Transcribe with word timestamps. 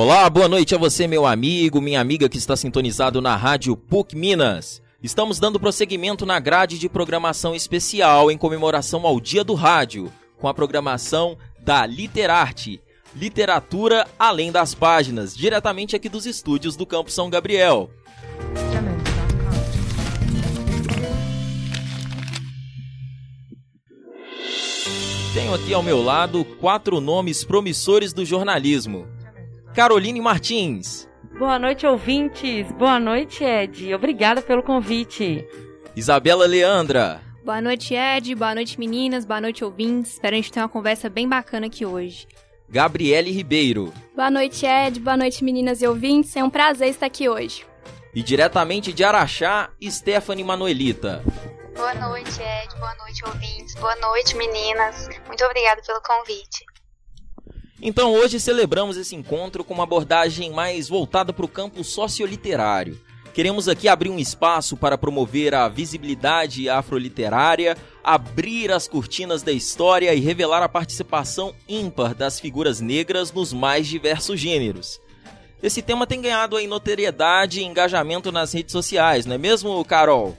Olá, 0.00 0.30
boa 0.30 0.46
noite 0.46 0.76
a 0.76 0.78
você, 0.78 1.08
meu 1.08 1.26
amigo, 1.26 1.80
minha 1.80 2.00
amiga 2.00 2.28
que 2.28 2.38
está 2.38 2.54
sintonizado 2.54 3.20
na 3.20 3.34
Rádio 3.34 3.76
PUC 3.76 4.14
Minas. 4.14 4.80
Estamos 5.02 5.40
dando 5.40 5.58
prosseguimento 5.58 6.24
na 6.24 6.38
grade 6.38 6.78
de 6.78 6.88
programação 6.88 7.52
especial 7.52 8.30
em 8.30 8.38
comemoração 8.38 9.04
ao 9.04 9.18
Dia 9.18 9.42
do 9.42 9.54
Rádio, 9.54 10.08
com 10.38 10.46
a 10.46 10.54
programação 10.54 11.36
da 11.58 11.84
Literarte, 11.84 12.80
literatura 13.12 14.06
além 14.16 14.52
das 14.52 14.72
páginas, 14.72 15.36
diretamente 15.36 15.96
aqui 15.96 16.08
dos 16.08 16.26
estúdios 16.26 16.76
do 16.76 16.86
Campo 16.86 17.10
São 17.10 17.28
Gabriel. 17.28 17.90
Tenho 25.34 25.52
aqui 25.52 25.74
ao 25.74 25.82
meu 25.82 26.00
lado 26.00 26.44
quatro 26.44 27.00
nomes 27.00 27.42
promissores 27.42 28.12
do 28.12 28.24
jornalismo. 28.24 29.17
Caroline 29.74 30.20
Martins. 30.20 31.08
Boa 31.38 31.58
noite, 31.58 31.86
ouvintes. 31.86 32.70
Boa 32.72 32.98
noite, 32.98 33.44
Ed. 33.44 33.94
Obrigada 33.94 34.42
pelo 34.42 34.62
convite. 34.62 35.46
Isabela 35.94 36.46
Leandra. 36.46 37.20
Boa 37.44 37.60
noite, 37.60 37.94
Ed. 37.94 38.34
Boa 38.34 38.54
noite, 38.54 38.78
meninas. 38.78 39.24
Boa 39.24 39.40
noite, 39.40 39.64
ouvintes. 39.64 40.12
Espero 40.12 40.34
a 40.34 40.36
gente 40.36 40.52
ter 40.52 40.60
uma 40.60 40.68
conversa 40.68 41.08
bem 41.08 41.28
bacana 41.28 41.66
aqui 41.66 41.86
hoje. 41.86 42.26
Gabriele 42.68 43.30
Ribeiro. 43.30 43.92
Boa 44.14 44.30
noite, 44.30 44.66
Ed. 44.66 44.98
Boa 45.00 45.16
noite, 45.16 45.44
meninas 45.44 45.80
e 45.80 45.86
ouvintes. 45.86 46.36
É 46.36 46.42
um 46.42 46.50
prazer 46.50 46.88
estar 46.88 47.06
aqui 47.06 47.28
hoje. 47.28 47.64
E 48.14 48.22
diretamente 48.22 48.92
de 48.92 49.04
Araxá, 49.04 49.70
Stephanie 49.82 50.44
Manuelita. 50.44 51.22
Boa 51.74 51.94
noite, 51.94 52.40
Ed. 52.42 52.74
Boa 52.78 52.94
noite, 52.96 53.24
ouvintes. 53.24 53.74
Boa 53.76 53.96
noite, 53.96 54.36
meninas. 54.36 55.08
Muito 55.26 55.44
obrigada 55.44 55.80
pelo 55.86 56.02
convite. 56.02 56.64
Então 57.80 58.12
hoje 58.12 58.40
celebramos 58.40 58.96
esse 58.96 59.14
encontro 59.14 59.62
com 59.62 59.72
uma 59.72 59.84
abordagem 59.84 60.50
mais 60.50 60.88
voltada 60.88 61.32
para 61.32 61.44
o 61.44 61.48
campo 61.48 61.84
socioliterário. 61.84 63.00
Queremos 63.32 63.68
aqui 63.68 63.86
abrir 63.86 64.10
um 64.10 64.18
espaço 64.18 64.76
para 64.76 64.98
promover 64.98 65.54
a 65.54 65.68
visibilidade 65.68 66.68
afroliterária, 66.68 67.76
abrir 68.02 68.72
as 68.72 68.88
cortinas 68.88 69.42
da 69.44 69.52
história 69.52 70.12
e 70.12 70.18
revelar 70.18 70.60
a 70.60 70.68
participação 70.68 71.54
ímpar 71.68 72.16
das 72.16 72.40
figuras 72.40 72.80
negras 72.80 73.32
nos 73.32 73.52
mais 73.52 73.86
diversos 73.86 74.40
gêneros. 74.40 75.00
Esse 75.62 75.80
tema 75.80 76.04
tem 76.04 76.20
ganhado 76.20 76.56
aí 76.56 76.66
notoriedade 76.66 77.60
e 77.60 77.64
engajamento 77.64 78.32
nas 78.32 78.52
redes 78.52 78.72
sociais, 78.72 79.24
não 79.24 79.36
é 79.36 79.38
mesmo, 79.38 79.84
Carol? 79.84 80.36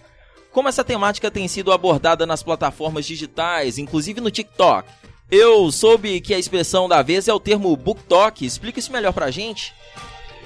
Como 0.51 0.67
essa 0.67 0.83
temática 0.83 1.31
tem 1.31 1.47
sido 1.47 1.71
abordada 1.71 2.25
nas 2.25 2.43
plataformas 2.43 3.05
digitais, 3.05 3.77
inclusive 3.77 4.19
no 4.19 4.31
TikTok? 4.31 4.89
Eu 5.31 5.71
soube 5.71 6.19
que 6.21 6.33
a 6.33 6.39
expressão 6.39 6.89
da 6.89 7.03
vez 7.03 7.27
é 7.27 7.33
o 7.33 7.39
termo 7.39 7.75
BookTok. 7.75 8.43
Explica 8.43 8.79
isso 8.79 8.91
melhor 8.91 9.13
pra 9.13 9.29
gente. 9.29 9.75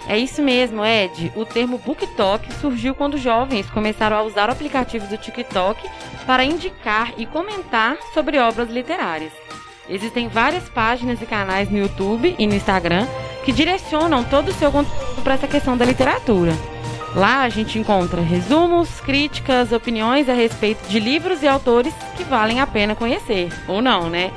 É 0.09 0.17
isso 0.17 0.41
mesmo, 0.41 0.83
Ed. 0.85 1.31
O 1.37 1.45
termo 1.45 1.77
BookTok 1.77 2.53
surgiu 2.55 2.93
quando 2.93 3.17
jovens 3.17 3.69
começaram 3.69 4.17
a 4.17 4.23
usar 4.23 4.49
o 4.49 4.51
aplicativo 4.51 5.07
do 5.07 5.17
TikTok 5.17 5.89
para 6.25 6.43
indicar 6.43 7.13
e 7.17 7.25
comentar 7.25 7.97
sobre 8.13 8.37
obras 8.37 8.69
literárias. 8.69 9.31
Existem 9.87 10.27
várias 10.27 10.67
páginas 10.67 11.21
e 11.21 11.25
canais 11.25 11.69
no 11.69 11.77
YouTube 11.77 12.35
e 12.37 12.45
no 12.45 12.55
Instagram 12.55 13.07
que 13.45 13.53
direcionam 13.53 14.23
todo 14.23 14.49
o 14.49 14.53
seu 14.53 14.69
conteúdo 14.69 15.21
para 15.23 15.35
essa 15.35 15.47
questão 15.47 15.77
da 15.77 15.85
literatura. 15.85 16.51
Lá 17.15 17.43
a 17.43 17.49
gente 17.49 17.77
encontra 17.77 18.21
resumos, 18.21 18.99
críticas, 18.99 19.71
opiniões 19.71 20.27
a 20.27 20.33
respeito 20.33 20.87
de 20.87 20.99
livros 20.99 21.43
e 21.43 21.47
autores 21.47 21.93
que 22.17 22.23
valem 22.23 22.59
a 22.59 22.65
pena 22.65 22.95
conhecer, 22.95 23.49
ou 23.67 23.81
não, 23.81 24.09
né? 24.09 24.31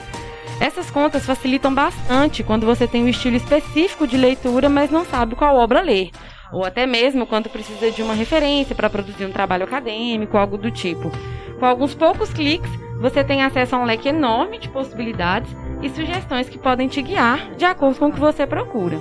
Essas 0.59 0.91
contas 0.91 1.27
facilitam 1.27 1.75
bastante 1.75 2.43
quando 2.43 2.65
você 2.65 2.87
tem 2.87 3.05
um 3.05 3.09
estilo 3.09 3.37
específico 3.37 4.07
de 4.07 4.17
leitura, 4.17 4.69
mas 4.69 4.91
não 4.91 5.05
sabe 5.05 5.35
qual 5.35 5.57
obra 5.57 5.83
ler. 5.83 6.11
Ou 6.53 6.65
até 6.65 6.87
mesmo 6.87 7.27
quando 7.27 7.51
precisa 7.51 7.91
de 7.91 8.03
uma 8.03 8.15
referência 8.15 8.75
para 8.75 8.89
produzir 8.89 9.27
um 9.27 9.33
trabalho 9.33 9.65
acadêmico, 9.65 10.39
algo 10.39 10.57
do 10.57 10.71
tipo. 10.71 11.11
Com 11.59 11.67
alguns 11.67 11.95
poucos 11.95 12.33
cliques, 12.33 12.71
você 13.01 13.23
tem 13.23 13.43
acesso 13.43 13.77
a 13.77 13.79
um 13.79 13.85
leque 13.85 14.09
enorme 14.09 14.59
de 14.59 14.69
possibilidades 14.71 15.51
e 15.83 15.91
sugestões 15.91 16.49
que 16.49 16.59
podem 16.59 16.89
te 16.89 17.03
guiar 17.03 17.55
de 17.57 17.65
acordo 17.65 17.99
com 17.99 18.07
o 18.07 18.13
que 18.13 18.21
você 18.21 18.47
procura. 18.47 18.99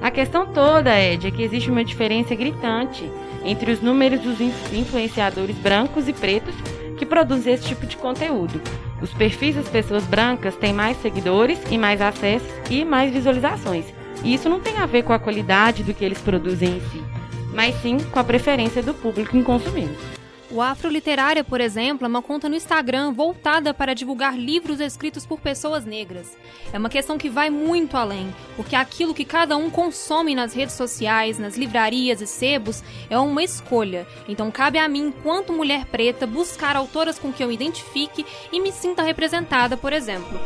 A 0.00 0.10
questão 0.10 0.46
toda, 0.46 0.98
Ed, 1.00 1.26
é 1.26 1.30
que 1.30 1.42
existe 1.42 1.70
uma 1.70 1.84
diferença 1.84 2.34
gritante 2.34 3.10
entre 3.44 3.72
os 3.72 3.80
números 3.80 4.20
dos 4.20 4.40
influenciadores 4.40 5.56
brancos 5.56 6.06
e 6.06 6.12
pretos 6.12 6.54
que 6.98 7.06
produzem 7.06 7.54
esse 7.54 7.66
tipo 7.66 7.86
de 7.86 7.96
conteúdo. 7.96 8.60
Os 9.00 9.12
perfis 9.12 9.54
das 9.54 9.68
pessoas 9.68 10.04
brancas 10.04 10.56
têm 10.56 10.72
mais 10.72 11.00
seguidores 11.00 11.58
e 11.70 11.78
mais 11.78 12.00
acessos 12.00 12.48
e 12.68 12.84
mais 12.84 13.12
visualizações. 13.12 13.84
E 14.24 14.34
isso 14.34 14.48
não 14.48 14.60
tem 14.60 14.78
a 14.78 14.86
ver 14.86 15.04
com 15.04 15.12
a 15.12 15.18
qualidade 15.18 15.84
do 15.84 15.94
que 15.94 16.04
eles 16.04 16.20
produzem 16.20 16.76
em 16.76 16.80
si, 16.90 17.02
mas 17.54 17.74
sim 17.80 17.98
com 17.98 18.18
a 18.18 18.24
preferência 18.24 18.82
do 18.82 18.92
público 18.92 19.36
em 19.36 19.42
consumir. 19.42 19.90
O 20.50 20.62
Afroliterária, 20.62 21.44
por 21.44 21.60
exemplo, 21.60 22.06
é 22.06 22.08
uma 22.08 22.22
conta 22.22 22.48
no 22.48 22.54
Instagram 22.54 23.12
voltada 23.12 23.74
para 23.74 23.94
divulgar 23.94 24.34
livros 24.34 24.80
escritos 24.80 25.26
por 25.26 25.38
pessoas 25.40 25.84
negras. 25.84 26.38
É 26.72 26.78
uma 26.78 26.88
questão 26.88 27.18
que 27.18 27.28
vai 27.28 27.50
muito 27.50 27.98
além, 27.98 28.34
porque 28.56 28.74
aquilo 28.74 29.12
que 29.12 29.26
cada 29.26 29.58
um 29.58 29.68
consome 29.68 30.34
nas 30.34 30.54
redes 30.54 30.74
sociais, 30.74 31.38
nas 31.38 31.58
livrarias 31.58 32.22
e 32.22 32.26
sebos, 32.26 32.82
é 33.10 33.18
uma 33.18 33.42
escolha. 33.42 34.06
Então 34.26 34.50
cabe 34.50 34.78
a 34.78 34.88
mim, 34.88 35.08
enquanto 35.08 35.52
mulher 35.52 35.84
preta, 35.84 36.26
buscar 36.26 36.76
autoras 36.76 37.18
com 37.18 37.30
que 37.30 37.44
eu 37.44 37.52
identifique 37.52 38.24
e 38.50 38.58
me 38.58 38.72
sinta 38.72 39.02
representada, 39.02 39.76
por 39.76 39.92
exemplo. 39.92 40.40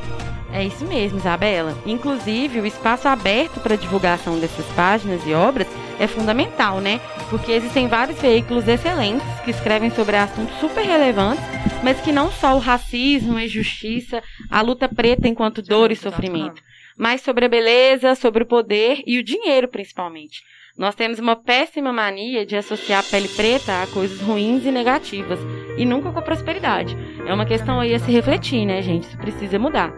É 0.52 0.64
isso 0.64 0.84
mesmo, 0.84 1.18
Isabela. 1.18 1.78
Inclusive, 1.86 2.60
o 2.60 2.66
espaço 2.66 3.06
aberto 3.06 3.60
para 3.60 3.76
divulgação 3.76 4.38
dessas 4.38 4.66
páginas 4.74 5.22
e 5.26 5.32
obras 5.32 5.66
é 6.02 6.08
fundamental, 6.08 6.80
né? 6.80 7.00
Porque 7.30 7.52
existem 7.52 7.86
vários 7.86 8.20
veículos 8.20 8.66
excelentes 8.66 9.26
que 9.44 9.52
escrevem 9.52 9.88
sobre 9.90 10.16
assuntos 10.16 10.58
super 10.58 10.84
relevantes, 10.84 11.44
mas 11.82 12.00
que 12.00 12.10
não 12.10 12.30
só 12.30 12.56
o 12.56 12.58
racismo, 12.58 13.36
a 13.36 13.44
injustiça, 13.44 14.20
a 14.50 14.60
luta 14.60 14.88
preta 14.88 15.28
enquanto 15.28 15.62
dor 15.62 15.92
e 15.92 15.96
sofrimento, 15.96 16.60
mas 16.96 17.20
sobre 17.20 17.44
a 17.44 17.48
beleza, 17.48 18.16
sobre 18.16 18.42
o 18.42 18.46
poder 18.46 19.02
e 19.06 19.16
o 19.16 19.22
dinheiro, 19.22 19.68
principalmente. 19.68 20.42
Nós 20.76 20.96
temos 20.96 21.20
uma 21.20 21.36
péssima 21.36 21.92
mania 21.92 22.44
de 22.44 22.56
associar 22.56 23.00
a 23.00 23.08
pele 23.08 23.28
preta 23.28 23.82
a 23.82 23.86
coisas 23.86 24.20
ruins 24.20 24.64
e 24.64 24.72
negativas, 24.72 25.38
e 25.78 25.84
nunca 25.84 26.10
com 26.10 26.18
a 26.18 26.22
prosperidade. 26.22 26.96
É 27.26 27.32
uma 27.32 27.46
questão 27.46 27.78
aí 27.78 27.94
a 27.94 27.98
se 28.00 28.10
refletir, 28.10 28.66
né, 28.66 28.82
gente? 28.82 29.06
Isso 29.06 29.18
precisa 29.18 29.58
mudar. 29.58 29.92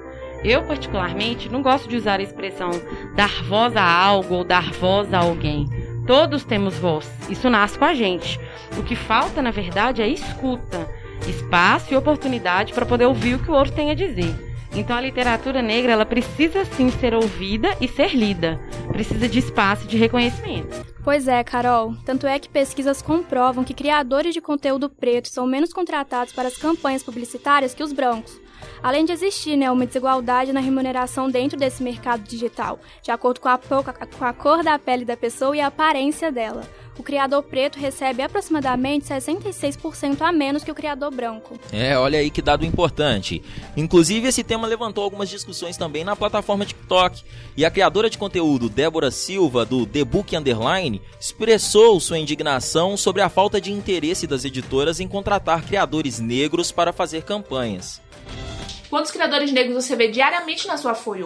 Eu, 0.44 0.62
particularmente, 0.66 1.48
não 1.48 1.62
gosto 1.62 1.88
de 1.88 1.96
usar 1.96 2.20
a 2.20 2.22
expressão 2.22 2.70
dar 3.16 3.42
voz 3.44 3.74
a 3.74 3.82
algo 3.82 4.34
ou 4.34 4.44
dar 4.44 4.70
voz 4.72 5.14
a 5.14 5.20
alguém. 5.20 5.64
Todos 6.06 6.44
temos 6.44 6.74
voz, 6.74 7.10
isso 7.30 7.48
nasce 7.48 7.78
com 7.78 7.84
a 7.84 7.94
gente. 7.94 8.38
O 8.78 8.82
que 8.82 8.94
falta, 8.94 9.40
na 9.40 9.50
verdade, 9.50 10.02
é 10.02 10.08
escuta, 10.08 10.86
espaço 11.26 11.94
e 11.94 11.96
oportunidade 11.96 12.74
para 12.74 12.84
poder 12.84 13.06
ouvir 13.06 13.36
o 13.36 13.38
que 13.38 13.50
o 13.50 13.54
outro 13.54 13.72
tem 13.72 13.90
a 13.90 13.94
dizer. 13.94 14.34
Então 14.74 14.96
a 14.96 15.00
literatura 15.00 15.62
negra 15.62 15.92
ela 15.92 16.04
precisa 16.04 16.64
sim 16.64 16.90
ser 16.90 17.14
ouvida 17.14 17.76
e 17.80 17.86
ser 17.86 18.14
lida. 18.14 18.60
Precisa 18.88 19.28
de 19.28 19.38
espaço 19.38 19.84
e 19.84 19.88
de 19.88 19.96
reconhecimento. 19.96 20.84
Pois 21.02 21.28
é, 21.28 21.44
Carol. 21.44 21.94
Tanto 22.04 22.26
é 22.26 22.38
que 22.38 22.48
pesquisas 22.48 23.00
comprovam 23.00 23.62
que 23.62 23.72
criadores 23.72 24.34
de 24.34 24.40
conteúdo 24.40 24.90
preto 24.90 25.28
são 25.28 25.46
menos 25.46 25.72
contratados 25.72 26.32
para 26.32 26.48
as 26.48 26.56
campanhas 26.56 27.02
publicitárias 27.02 27.72
que 27.72 27.84
os 27.84 27.92
brancos. 27.92 28.43
Além 28.84 29.06
de 29.06 29.12
existir 29.12 29.56
né, 29.56 29.70
uma 29.70 29.86
desigualdade 29.86 30.52
na 30.52 30.60
remuneração 30.60 31.30
dentro 31.30 31.58
desse 31.58 31.82
mercado 31.82 32.22
digital, 32.22 32.78
de 33.02 33.10
acordo 33.10 33.40
com 33.40 33.48
a, 33.48 33.56
com 33.56 34.24
a 34.26 34.32
cor 34.34 34.62
da 34.62 34.78
pele 34.78 35.06
da 35.06 35.16
pessoa 35.16 35.56
e 35.56 35.60
a 35.62 35.68
aparência 35.68 36.30
dela. 36.30 36.68
O 36.98 37.02
criador 37.02 37.42
preto 37.42 37.78
recebe 37.78 38.22
aproximadamente 38.22 39.06
66% 39.06 40.20
a 40.20 40.30
menos 40.30 40.62
que 40.62 40.70
o 40.70 40.74
criador 40.74 41.10
branco. 41.10 41.58
É, 41.72 41.96
olha 41.98 42.18
aí 42.18 42.30
que 42.30 42.42
dado 42.42 42.64
importante. 42.64 43.42
Inclusive, 43.74 44.28
esse 44.28 44.44
tema 44.44 44.68
levantou 44.68 45.02
algumas 45.02 45.30
discussões 45.30 45.78
também 45.78 46.04
na 46.04 46.14
plataforma 46.14 46.66
TikTok. 46.66 47.22
E 47.56 47.64
a 47.64 47.70
criadora 47.70 48.10
de 48.10 48.18
conteúdo, 48.18 48.68
Débora 48.68 49.10
Silva, 49.10 49.64
do 49.64 49.86
The 49.86 50.04
Book 50.04 50.36
Underline, 50.36 51.00
expressou 51.18 51.98
sua 51.98 52.18
indignação 52.18 52.98
sobre 52.98 53.22
a 53.22 53.30
falta 53.30 53.58
de 53.60 53.72
interesse 53.72 54.26
das 54.26 54.44
editoras 54.44 55.00
em 55.00 55.08
contratar 55.08 55.64
criadores 55.64 56.20
negros 56.20 56.70
para 56.70 56.92
fazer 56.92 57.22
campanhas. 57.22 58.03
Quantos 58.94 59.10
criadores 59.10 59.50
negros 59.50 59.84
você 59.84 59.96
vê 59.96 60.06
diariamente 60.06 60.68
na 60.68 60.76
sua 60.76 60.94
For 60.94 61.18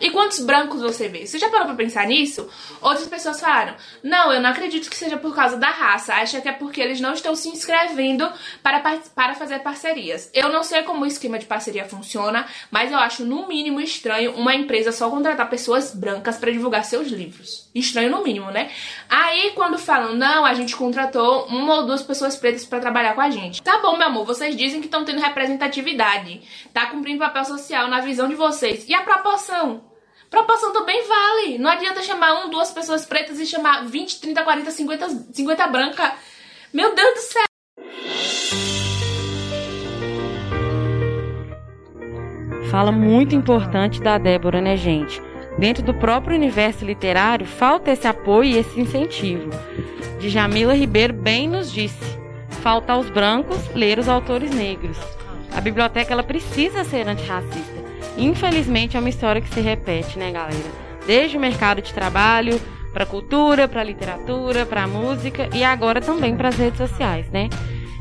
e 0.00 0.10
quantos 0.10 0.40
brancos 0.40 0.82
você 0.82 1.08
vê? 1.08 1.26
Você 1.26 1.38
já 1.38 1.48
parou 1.48 1.66
pra 1.66 1.74
pensar 1.76 2.06
nisso? 2.06 2.48
Outras 2.80 3.06
pessoas 3.06 3.40
falaram: 3.40 3.74
Não, 4.02 4.32
eu 4.32 4.40
não 4.40 4.50
acredito 4.50 4.90
que 4.90 4.96
seja 4.96 5.16
por 5.16 5.34
causa 5.34 5.56
da 5.56 5.68
raça. 5.68 6.14
Acho 6.14 6.42
que 6.42 6.48
é 6.48 6.52
porque 6.52 6.80
eles 6.80 7.00
não 7.00 7.12
estão 7.12 7.34
se 7.34 7.48
inscrevendo 7.48 8.30
para, 8.62 8.80
para 9.14 9.34
fazer 9.34 9.60
parcerias. 9.60 10.30
Eu 10.34 10.48
não 10.48 10.62
sei 10.62 10.82
como 10.82 11.04
o 11.04 11.06
esquema 11.06 11.38
de 11.38 11.46
parceria 11.46 11.84
funciona, 11.84 12.46
mas 12.70 12.90
eu 12.90 12.98
acho 12.98 13.24
no 13.24 13.46
mínimo 13.46 13.80
estranho 13.80 14.32
uma 14.32 14.54
empresa 14.54 14.90
só 14.90 15.08
contratar 15.08 15.48
pessoas 15.48 15.94
brancas 15.94 16.38
para 16.38 16.50
divulgar 16.50 16.84
seus 16.84 17.08
livros. 17.08 17.70
Estranho 17.74 18.10
no 18.10 18.22
mínimo, 18.22 18.50
né? 18.50 18.70
Aí 19.08 19.52
quando 19.54 19.78
falam: 19.78 20.14
Não, 20.14 20.44
a 20.44 20.54
gente 20.54 20.74
contratou 20.74 21.46
uma 21.46 21.76
ou 21.76 21.86
duas 21.86 22.02
pessoas 22.02 22.36
pretas 22.36 22.66
para 22.66 22.80
trabalhar 22.80 23.14
com 23.14 23.20
a 23.20 23.30
gente. 23.30 23.62
Tá 23.62 23.78
bom, 23.78 23.96
meu 23.96 24.08
amor, 24.08 24.26
vocês 24.26 24.56
dizem 24.56 24.80
que 24.80 24.86
estão 24.86 25.04
tendo 25.04 25.20
representatividade, 25.20 26.42
tá 26.72 26.86
cumprindo 26.86 27.20
papel 27.20 27.44
social 27.44 27.86
na 27.88 28.00
visão 28.00 28.28
de 28.28 28.34
vocês. 28.34 28.88
E 28.88 28.94
a 28.94 29.02
proporção? 29.02 29.93
Proporção 30.34 30.72
também 30.72 31.06
vale. 31.06 31.58
Não 31.58 31.70
adianta 31.70 32.02
chamar 32.02 32.44
um, 32.44 32.50
duas 32.50 32.72
pessoas 32.72 33.06
pretas 33.06 33.38
e 33.38 33.46
chamar 33.46 33.86
20, 33.86 34.20
30, 34.20 34.42
40, 34.42 34.70
50, 34.72 35.08
50 35.32 35.66
branca. 35.68 36.12
Meu 36.72 36.92
Deus 36.92 37.14
do 37.14 37.20
céu! 37.20 37.44
Fala 42.68 42.90
muito 42.90 43.36
importante 43.36 44.02
da 44.02 44.18
Débora, 44.18 44.60
né, 44.60 44.76
gente? 44.76 45.22
Dentro 45.56 45.84
do 45.84 45.94
próprio 45.94 46.36
universo 46.36 46.84
literário, 46.84 47.46
falta 47.46 47.92
esse 47.92 48.08
apoio 48.08 48.50
e 48.50 48.58
esse 48.58 48.80
incentivo. 48.80 49.50
De 50.18 50.28
Jamila 50.28 50.74
Ribeiro 50.74 51.14
bem 51.14 51.48
nos 51.48 51.70
disse: 51.70 52.18
falta 52.60 52.92
aos 52.92 53.08
brancos 53.08 53.68
ler 53.72 54.00
os 54.00 54.08
autores 54.08 54.50
negros. 54.50 54.98
A 55.54 55.60
biblioteca 55.60 56.12
ela 56.12 56.24
precisa 56.24 56.82
ser 56.82 57.06
antirracista. 57.06 57.83
Infelizmente 58.16 58.96
é 58.96 59.00
uma 59.00 59.08
história 59.08 59.40
que 59.40 59.52
se 59.52 59.60
repete, 59.60 60.18
né, 60.18 60.30
galera? 60.30 60.84
Desde 61.06 61.36
o 61.36 61.40
mercado 61.40 61.82
de 61.82 61.92
trabalho, 61.92 62.60
para 62.92 63.04
cultura, 63.04 63.66
para 63.66 63.82
literatura, 63.82 64.64
para 64.64 64.86
música 64.86 65.50
e 65.52 65.64
agora 65.64 66.00
também 66.00 66.36
para 66.36 66.48
as 66.48 66.56
redes 66.56 66.78
sociais, 66.78 67.28
né? 67.30 67.50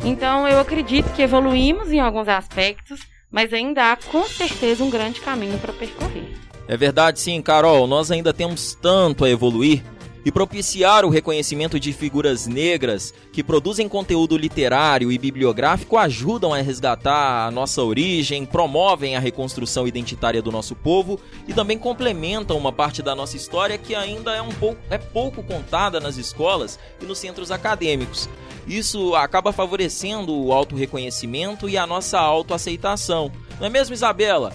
Então 0.03 0.47
eu 0.47 0.59
acredito 0.59 1.11
que 1.13 1.21
evoluímos 1.21 1.91
em 1.91 1.99
alguns 1.99 2.27
aspectos, 2.27 3.01
mas 3.31 3.51
ainda 3.51 3.91
há 3.91 3.95
com 3.95 4.23
certeza 4.25 4.83
um 4.83 4.89
grande 4.89 5.19
caminho 5.19 5.57
para 5.57 5.73
percorrer. 5.73 6.31
É 6.67 6.77
verdade, 6.77 7.19
sim, 7.19 7.41
Carol. 7.41 7.87
Nós 7.87 8.11
ainda 8.11 8.33
temos 8.33 8.75
tanto 8.75 9.25
a 9.25 9.29
evoluir 9.29 9.83
e 10.25 10.31
propiciar 10.31 11.05
o 11.05 11.09
reconhecimento 11.09 11.79
de 11.79 11.91
figuras 11.91 12.47
negras 12.47 13.13
que 13.31 13.43
produzem 13.43 13.89
conteúdo 13.89 14.37
literário 14.37 15.11
e 15.11 15.17
bibliográfico 15.17 15.97
ajudam 15.97 16.53
a 16.53 16.61
resgatar 16.61 17.47
a 17.47 17.51
nossa 17.51 17.81
origem, 17.81 18.45
promovem 18.45 19.15
a 19.15 19.19
reconstrução 19.19 19.87
identitária 19.87 20.41
do 20.41 20.51
nosso 20.51 20.75
povo 20.75 21.19
e 21.47 21.53
também 21.53 21.77
complementam 21.77 22.57
uma 22.57 22.71
parte 22.71 23.01
da 23.01 23.15
nossa 23.15 23.35
história 23.35 23.77
que 23.77 23.95
ainda 23.95 24.35
é 24.35 24.41
um 24.41 24.51
pouco 24.51 24.79
é 24.89 24.97
pouco 24.97 25.43
contada 25.43 25.99
nas 25.99 26.17
escolas 26.17 26.79
e 27.01 27.05
nos 27.05 27.17
centros 27.17 27.51
acadêmicos. 27.51 28.29
Isso 28.67 29.13
acaba 29.15 29.51
favorecendo 29.51 30.33
o 30.33 30.53
auto-reconhecimento 30.53 31.67
e 31.67 31.77
a 31.77 31.85
nossa 31.85 32.19
autoaceitação. 32.19 33.31
Não 33.59 33.67
é 33.67 33.69
mesmo, 33.69 33.93
Isabela? 33.93 34.53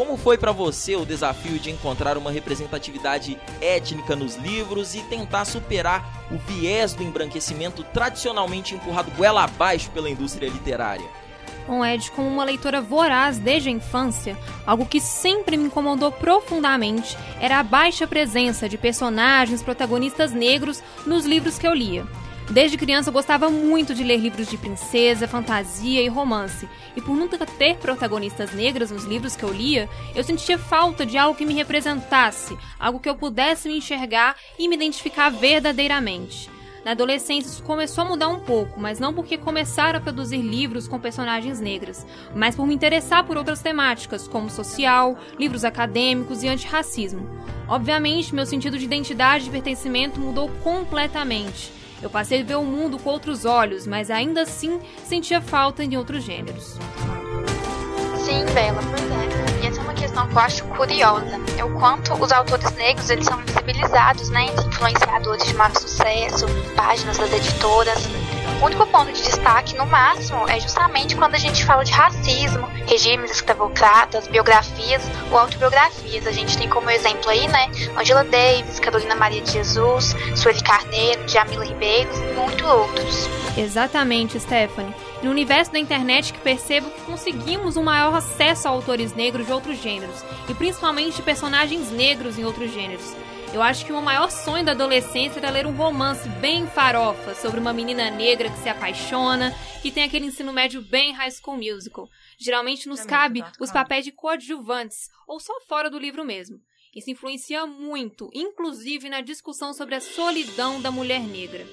Como 0.00 0.16
foi 0.16 0.38
para 0.38 0.50
você 0.50 0.96
o 0.96 1.04
desafio 1.04 1.58
de 1.58 1.70
encontrar 1.70 2.16
uma 2.16 2.30
representatividade 2.30 3.38
étnica 3.60 4.16
nos 4.16 4.34
livros 4.34 4.94
e 4.94 5.00
tentar 5.02 5.44
superar 5.44 6.24
o 6.30 6.38
viés 6.38 6.94
do 6.94 7.02
embranquecimento 7.02 7.84
tradicionalmente 7.84 8.74
empurrado 8.74 9.10
goela 9.10 9.44
abaixo 9.44 9.90
pela 9.90 10.08
indústria 10.08 10.48
literária? 10.48 11.06
Bom, 11.66 11.84
Ed, 11.84 12.10
como 12.12 12.26
uma 12.28 12.44
leitora 12.44 12.80
voraz 12.80 13.36
desde 13.36 13.68
a 13.68 13.72
infância, 13.72 14.38
algo 14.66 14.86
que 14.86 15.02
sempre 15.02 15.58
me 15.58 15.64
incomodou 15.64 16.10
profundamente 16.10 17.14
era 17.38 17.58
a 17.58 17.62
baixa 17.62 18.06
presença 18.06 18.70
de 18.70 18.78
personagens 18.78 19.62
protagonistas 19.62 20.32
negros 20.32 20.82
nos 21.04 21.26
livros 21.26 21.58
que 21.58 21.66
eu 21.66 21.74
lia. 21.74 22.06
Desde 22.50 22.76
criança 22.76 23.10
eu 23.10 23.12
gostava 23.12 23.48
muito 23.48 23.94
de 23.94 24.02
ler 24.02 24.16
livros 24.16 24.48
de 24.48 24.58
princesa, 24.58 25.28
fantasia 25.28 26.02
e 26.02 26.08
romance, 26.08 26.68
e 26.96 27.00
por 27.00 27.14
nunca 27.14 27.38
ter 27.46 27.76
protagonistas 27.76 28.52
negras 28.52 28.90
nos 28.90 29.04
livros 29.04 29.36
que 29.36 29.44
eu 29.44 29.52
lia, 29.52 29.88
eu 30.16 30.24
sentia 30.24 30.58
falta 30.58 31.06
de 31.06 31.16
algo 31.16 31.38
que 31.38 31.46
me 31.46 31.54
representasse, 31.54 32.58
algo 32.76 32.98
que 32.98 33.08
eu 33.08 33.14
pudesse 33.14 33.68
me 33.68 33.76
enxergar 33.76 34.34
e 34.58 34.66
me 34.66 34.74
identificar 34.74 35.30
verdadeiramente. 35.30 36.50
Na 36.84 36.90
adolescência 36.90 37.48
isso 37.48 37.62
começou 37.62 38.02
a 38.02 38.08
mudar 38.08 38.26
um 38.26 38.40
pouco, 38.40 38.80
mas 38.80 38.98
não 38.98 39.14
porque 39.14 39.38
começaram 39.38 40.00
a 40.00 40.02
produzir 40.02 40.38
livros 40.38 40.88
com 40.88 40.98
personagens 40.98 41.60
negras, 41.60 42.04
mas 42.34 42.56
por 42.56 42.66
me 42.66 42.74
interessar 42.74 43.22
por 43.22 43.36
outras 43.36 43.62
temáticas, 43.62 44.26
como 44.26 44.50
social, 44.50 45.16
livros 45.38 45.64
acadêmicos 45.64 46.42
e 46.42 46.48
antirracismo. 46.48 47.30
Obviamente, 47.68 48.34
meu 48.34 48.44
sentido 48.44 48.76
de 48.76 48.86
identidade 48.86 49.46
e 49.46 49.50
pertencimento 49.52 50.18
mudou 50.18 50.48
completamente 50.64 51.78
eu 52.02 52.10
passei 52.10 52.40
a 52.40 52.44
ver 52.44 52.56
o 52.56 52.64
mundo 52.64 52.98
com 52.98 53.10
outros 53.10 53.44
olhos, 53.44 53.86
mas 53.86 54.10
ainda 54.10 54.42
assim 54.42 54.80
sentia 55.04 55.40
falta 55.40 55.84
em 55.84 55.96
outros 55.96 56.22
gêneros. 56.24 56.76
Sim, 58.24 58.44
Bela, 58.54 58.80
pois 58.90 59.02
é. 59.02 59.62
E 59.62 59.66
essa 59.66 59.80
é 59.80 59.82
uma 59.82 59.94
questão 59.94 60.26
que 60.28 60.34
eu 60.34 60.38
acho 60.38 60.64
curiosa. 60.64 61.40
É 61.58 61.64
o 61.64 61.74
quanto 61.78 62.14
os 62.14 62.32
autores 62.32 62.70
negros 62.72 63.10
eles 63.10 63.26
são 63.26 63.36
visibilizados, 63.38 64.30
né, 64.30 64.46
influenciadores 64.66 65.44
de 65.44 65.54
maior 65.54 65.74
sucesso, 65.76 66.46
páginas 66.76 67.18
das 67.18 67.32
editoras. 67.32 68.08
O 68.60 68.66
único 68.66 68.86
ponto 68.88 69.10
de 69.10 69.22
destaque, 69.22 69.74
no 69.74 69.86
máximo, 69.86 70.46
é 70.46 70.60
justamente 70.60 71.16
quando 71.16 71.34
a 71.34 71.38
gente 71.38 71.64
fala 71.64 71.82
de 71.82 71.92
racismo, 71.92 72.68
regimes 72.86 73.30
escravocratas, 73.30 74.28
biografias 74.28 75.02
ou 75.30 75.38
autobiografias. 75.38 76.26
A 76.26 76.30
gente 76.30 76.58
tem 76.58 76.68
como 76.68 76.90
exemplo 76.90 77.30
aí, 77.30 77.48
né, 77.48 77.70
Angela 77.96 78.22
Davis, 78.22 78.78
Carolina 78.78 79.16
Maria 79.16 79.40
de 79.40 79.52
Jesus, 79.52 80.14
Sueli 80.36 80.62
Carneiro, 80.62 81.26
Jamila 81.26 81.64
Ribeiro 81.64 82.10
e 82.12 82.34
muitos 82.34 82.68
outros. 82.68 83.30
Exatamente, 83.56 84.38
Stephanie. 84.38 84.94
No 85.22 85.30
universo 85.30 85.72
da 85.72 85.78
internet 85.78 86.30
que 86.30 86.40
percebo 86.40 86.90
que 86.90 87.00
conseguimos 87.00 87.78
um 87.78 87.82
maior 87.82 88.14
acesso 88.14 88.68
a 88.68 88.70
autores 88.70 89.14
negros 89.14 89.46
de 89.46 89.52
outros 89.52 89.78
gêneros, 89.78 90.22
e 90.46 90.52
principalmente 90.52 91.22
personagens 91.22 91.90
negros 91.90 92.38
em 92.38 92.44
outros 92.44 92.70
gêneros. 92.70 93.14
Eu 93.52 93.62
acho 93.62 93.84
que 93.84 93.92
o 93.92 94.00
maior 94.00 94.30
sonho 94.30 94.64
da 94.64 94.70
adolescência 94.70 95.40
era 95.40 95.50
ler 95.50 95.66
um 95.66 95.74
romance 95.74 96.28
bem 96.40 96.68
farofa 96.68 97.34
sobre 97.34 97.58
uma 97.58 97.72
menina 97.72 98.08
negra 98.08 98.48
que 98.48 98.58
se 98.58 98.68
apaixona, 98.68 99.52
que 99.82 99.90
tem 99.90 100.04
aquele 100.04 100.26
ensino 100.26 100.52
médio 100.52 100.80
bem 100.80 101.12
high 101.12 101.32
school 101.32 101.56
musical. 101.56 102.08
Geralmente 102.38 102.88
nos 102.88 103.04
cabe 103.04 103.42
os 103.58 103.72
papéis 103.72 104.04
de 104.04 104.12
coadjuvantes, 104.12 105.10
ou 105.26 105.40
só 105.40 105.52
fora 105.62 105.90
do 105.90 105.98
livro 105.98 106.24
mesmo. 106.24 106.60
Isso 106.94 107.10
influencia 107.10 107.66
muito, 107.66 108.30
inclusive 108.32 109.08
na 109.08 109.20
discussão 109.20 109.74
sobre 109.74 109.96
a 109.96 110.00
solidão 110.00 110.80
da 110.80 110.92
mulher 110.92 111.20
negra 111.20 111.66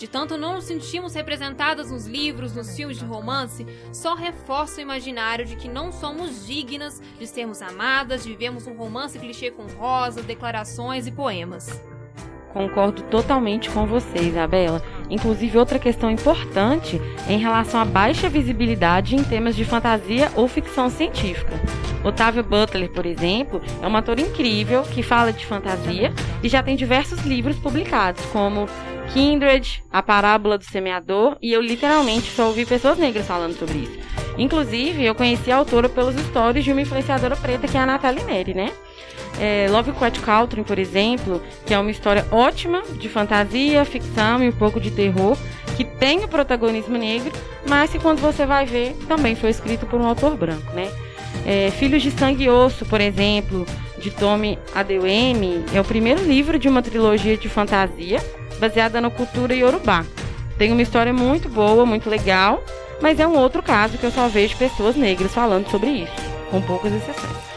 de 0.00 0.08
tanto 0.08 0.38
não 0.38 0.54
nos 0.54 0.64
sentimos 0.64 1.12
representadas 1.12 1.90
nos 1.90 2.06
livros, 2.06 2.54
nos 2.54 2.74
filmes 2.74 2.98
de 2.98 3.04
romance, 3.04 3.66
só 3.92 4.14
reforça 4.14 4.78
o 4.78 4.80
imaginário 4.80 5.44
de 5.44 5.56
que 5.56 5.68
não 5.68 5.92
somos 5.92 6.46
dignas 6.46 7.02
de 7.18 7.26
sermos 7.26 7.60
amadas, 7.60 8.22
de 8.22 8.30
vivermos 8.30 8.66
um 8.66 8.74
romance 8.74 9.18
clichê 9.18 9.50
com 9.50 9.64
rosas, 9.78 10.24
declarações 10.24 11.06
e 11.06 11.12
poemas. 11.12 11.82
Concordo 12.50 13.02
totalmente 13.02 13.68
com 13.68 13.86
você, 13.86 14.20
Isabela. 14.20 14.82
Inclusive, 15.10 15.58
outra 15.58 15.78
questão 15.78 16.10
importante 16.10 17.00
é 17.28 17.34
em 17.34 17.38
relação 17.38 17.78
à 17.78 17.84
baixa 17.84 18.28
visibilidade 18.28 19.14
em 19.14 19.22
temas 19.22 19.54
de 19.54 19.66
fantasia 19.66 20.32
ou 20.34 20.48
ficção 20.48 20.88
científica. 20.88 21.52
Otávio 22.02 22.42
Butler, 22.42 22.90
por 22.90 23.04
exemplo, 23.04 23.60
é 23.82 23.86
um 23.86 23.96
ator 23.96 24.18
incrível 24.18 24.82
que 24.82 25.02
fala 25.02 25.32
de 25.32 25.44
fantasia 25.44 26.12
e 26.42 26.48
já 26.48 26.62
tem 26.62 26.74
diversos 26.74 27.20
livros 27.20 27.56
publicados, 27.56 28.24
como 28.26 28.66
Kindred, 29.12 29.82
A 29.90 30.02
Parábola 30.02 30.56
do 30.56 30.64
Semeador, 30.64 31.36
e 31.42 31.52
eu 31.52 31.60
literalmente 31.60 32.30
só 32.30 32.46
ouvi 32.46 32.64
pessoas 32.64 32.96
negras 32.96 33.26
falando 33.26 33.58
sobre 33.58 33.78
isso. 33.78 33.98
Inclusive, 34.38 35.04
eu 35.04 35.14
conheci 35.14 35.50
a 35.50 35.56
autora 35.56 35.88
pelos 35.88 36.14
stories 36.26 36.64
de 36.64 36.70
uma 36.70 36.80
influenciadora 36.80 37.34
preta 37.36 37.66
que 37.66 37.76
é 37.76 37.80
a 37.80 37.86
Natalie 37.86 38.22
Neri, 38.24 38.54
né? 38.54 38.72
É, 39.38 39.66
Lovecraft 39.68 40.20
Country, 40.20 40.62
por 40.62 40.78
exemplo, 40.78 41.42
que 41.66 41.74
é 41.74 41.78
uma 41.78 41.90
história 41.90 42.24
ótima 42.30 42.82
de 42.98 43.08
fantasia, 43.08 43.84
ficção 43.84 44.42
e 44.42 44.48
um 44.48 44.52
pouco 44.52 44.80
de 44.80 44.90
terror, 44.90 45.36
que 45.76 45.84
tem 45.84 46.24
o 46.24 46.28
protagonismo 46.28 46.96
negro, 46.96 47.32
mas 47.68 47.90
que 47.90 47.98
quando 47.98 48.20
você 48.20 48.46
vai 48.46 48.64
ver, 48.64 48.96
também 49.08 49.34
foi 49.34 49.50
escrito 49.50 49.86
por 49.86 50.00
um 50.00 50.06
autor 50.06 50.36
branco, 50.36 50.72
né? 50.72 50.88
É, 51.44 51.70
Filhos 51.72 52.02
de 52.02 52.10
Sangue 52.12 52.44
e 52.44 52.50
Osso, 52.50 52.86
por 52.86 53.00
exemplo, 53.00 53.66
de 53.98 54.10
Tommy 54.10 54.58
Adewemi, 54.74 55.64
é 55.74 55.80
o 55.80 55.84
primeiro 55.84 56.22
livro 56.22 56.58
de 56.58 56.68
uma 56.68 56.82
trilogia 56.82 57.36
de 57.36 57.48
fantasia 57.48 58.20
baseada 58.60 59.00
na 59.00 59.10
cultura 59.10 59.54
iorubá. 59.54 60.04
Tem 60.58 60.70
uma 60.70 60.82
história 60.82 61.12
muito 61.12 61.48
boa, 61.48 61.86
muito 61.86 62.08
legal, 62.10 62.62
mas 63.00 63.18
é 63.18 63.26
um 63.26 63.36
outro 63.36 63.62
caso 63.62 63.96
que 63.96 64.04
eu 64.04 64.10
só 64.10 64.28
vejo 64.28 64.56
pessoas 64.56 64.94
negras 64.94 65.32
falando 65.32 65.68
sobre 65.70 65.90
isso, 65.90 66.12
com 66.50 66.60
poucas 66.60 66.92
exceções. 66.92 67.50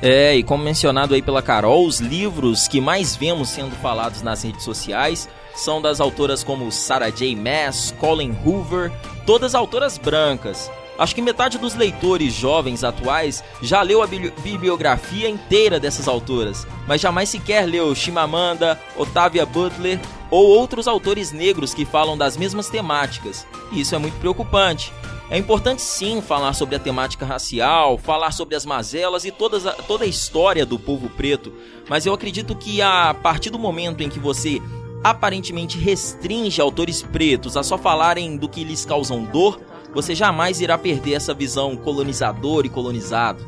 É, 0.00 0.36
e 0.36 0.42
como 0.42 0.62
mencionado 0.62 1.14
aí 1.14 1.22
pela 1.22 1.42
Carol, 1.42 1.86
os 1.86 2.00
livros 2.00 2.68
que 2.68 2.80
mais 2.80 3.16
vemos 3.16 3.48
sendo 3.48 3.74
falados 3.76 4.22
nas 4.22 4.44
redes 4.44 4.62
sociais 4.62 5.28
são 5.54 5.80
das 5.80 6.00
autoras 6.00 6.44
como 6.44 6.70
Sarah 6.70 7.10
J. 7.10 7.34
Maas, 7.34 7.94
Colin 7.98 8.36
Hoover, 8.44 8.92
todas 9.24 9.54
autoras 9.54 9.98
brancas. 9.98 10.70
Acho 10.98 11.14
que 11.14 11.22
metade 11.22 11.58
dos 11.58 11.74
leitores 11.74 12.32
jovens 12.32 12.82
atuais 12.82 13.44
já 13.60 13.82
leu 13.82 14.02
a 14.02 14.06
bibliografia 14.06 15.28
inteira 15.28 15.78
dessas 15.78 16.08
autoras, 16.08 16.66
mas 16.86 17.00
jamais 17.00 17.28
sequer 17.28 17.66
leu 17.66 17.94
Chimamanda, 17.94 18.80
Octavia 18.96 19.44
Butler 19.44 20.00
ou 20.30 20.46
outros 20.46 20.88
autores 20.88 21.32
negros 21.32 21.74
que 21.74 21.84
falam 21.84 22.16
das 22.16 22.36
mesmas 22.36 22.68
temáticas. 22.68 23.46
E 23.70 23.80
isso 23.80 23.94
é 23.94 23.98
muito 23.98 24.18
preocupante. 24.18 24.92
É 25.28 25.36
importante 25.36 25.82
sim 25.82 26.22
falar 26.22 26.52
sobre 26.52 26.76
a 26.76 26.78
temática 26.78 27.26
racial, 27.26 27.98
falar 27.98 28.30
sobre 28.30 28.54
as 28.54 28.64
mazelas 28.64 29.24
e 29.24 29.32
todas 29.32 29.66
a, 29.66 29.72
toda 29.72 30.04
a 30.04 30.06
história 30.06 30.64
do 30.64 30.78
povo 30.78 31.10
preto, 31.10 31.52
mas 31.88 32.06
eu 32.06 32.14
acredito 32.14 32.54
que 32.54 32.80
a 32.80 33.12
partir 33.12 33.50
do 33.50 33.58
momento 33.58 34.02
em 34.02 34.08
que 34.08 34.20
você 34.20 34.62
aparentemente 35.02 35.78
restringe 35.78 36.60
autores 36.60 37.02
pretos 37.02 37.56
a 37.56 37.64
só 37.64 37.76
falarem 37.76 38.36
do 38.36 38.48
que 38.48 38.62
lhes 38.62 38.84
causam 38.84 39.24
dor, 39.24 39.60
você 39.96 40.14
jamais 40.14 40.60
irá 40.60 40.76
perder 40.76 41.14
essa 41.14 41.32
visão 41.32 41.74
colonizador 41.74 42.66
e 42.66 42.68
colonizado. 42.68 43.42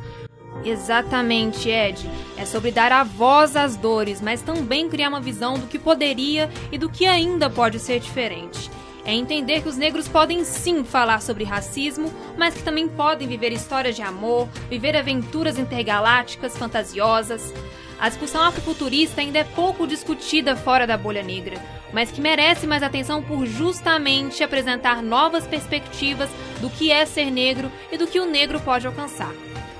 Exatamente, 0.65 1.69
Ed. 1.69 2.09
É 2.39 2.47
sobre 2.47 2.71
dar 2.71 2.91
a 2.91 3.05
voz 3.05 3.55
às 3.55 3.77
dores, 3.77 4.23
mas 4.23 4.41
também 4.41 4.89
criar 4.89 5.11
uma 5.11 5.21
visão 5.21 5.59
do 5.59 5.67
que 5.67 5.79
poderia 5.79 6.49
e 6.73 6.79
do 6.79 6.89
que 6.89 7.05
ainda 7.05 7.51
pode 7.51 7.79
ser 7.79 8.01
diferente. 8.01 8.71
É 9.05 9.13
entender 9.13 9.61
que 9.61 9.69
os 9.69 9.77
negros 9.77 10.09
podem 10.09 10.43
sim 10.43 10.85
falar 10.85 11.21
sobre 11.21 11.45
racismo, 11.45 12.11
mas 12.37 12.55
que 12.55 12.63
também 12.63 12.89
podem 12.89 13.29
viver 13.29 13.53
histórias 13.53 13.95
de 13.95 14.01
amor, 14.01 14.49
viver 14.71 14.97
aventuras 14.97 15.59
intergalácticas 15.59 16.57
fantasiosas. 16.57 17.53
A 18.01 18.09
discussão 18.09 18.43
afrofuturista 18.43 19.21
ainda 19.21 19.41
é 19.41 19.45
pouco 19.45 19.87
discutida 19.87 20.55
fora 20.55 20.87
da 20.87 20.97
bolha 20.97 21.23
negra, 21.23 21.61
mas 21.93 22.11
que 22.11 22.21
merece 22.21 22.67
mais 22.67 22.83
atenção 22.83 23.23
por 23.23 23.45
justamente 23.45 24.45
apresentar 24.45 25.03
novas 25.03 25.47
perspectivas 25.47 26.31
do 26.61 26.71
que 26.71 26.93
é 26.93 27.05
ser 27.05 27.31
negro 27.31 27.73
e 27.91 27.99
do 27.99 28.07
que 28.07 28.21
o 28.21 28.27
negro 28.27 28.61
pode 28.61 28.87
alcançar. 28.87 29.33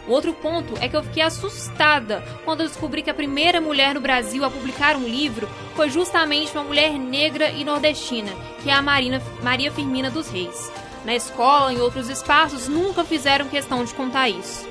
Outro 0.09 0.33
ponto 0.33 0.73
é 0.81 0.89
que 0.89 0.97
eu 0.97 1.03
fiquei 1.03 1.23
assustada 1.23 2.25
quando 2.45 2.65
descobri 2.65 3.03
que 3.03 3.11
a 3.11 3.15
primeira 3.15 3.61
mulher 3.61 3.95
no 3.95 4.01
Brasil 4.01 4.43
a 4.45 4.51
publicar 4.51 4.97
um 4.97 5.07
livro 5.07 5.49
foi 5.77 5.91
justamente 5.91 6.51
uma 6.57 6.65
mulher 6.65 6.93
negra 6.93 7.51
e 7.51 7.63
nordestina, 7.63 8.33
que 8.63 8.71
é 8.71 8.73
a 8.73 8.83
Marina, 8.83 9.23
Maria 9.43 9.71
Firmina 9.71 10.11
dos 10.11 10.31
Reis. 10.31 10.73
Na 11.05 11.15
escola 11.15 11.73
em 11.73 11.81
outros 11.81 12.09
espaços 12.09 12.69
nunca 12.69 13.05
fizeram 13.05 13.49
questão 13.49 13.85
de 13.85 13.95
contar 13.95 14.29
isso. 14.29 14.67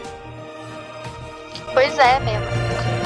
Pois 1.71 1.97
é, 1.99 2.19
mesmo. 2.19 2.96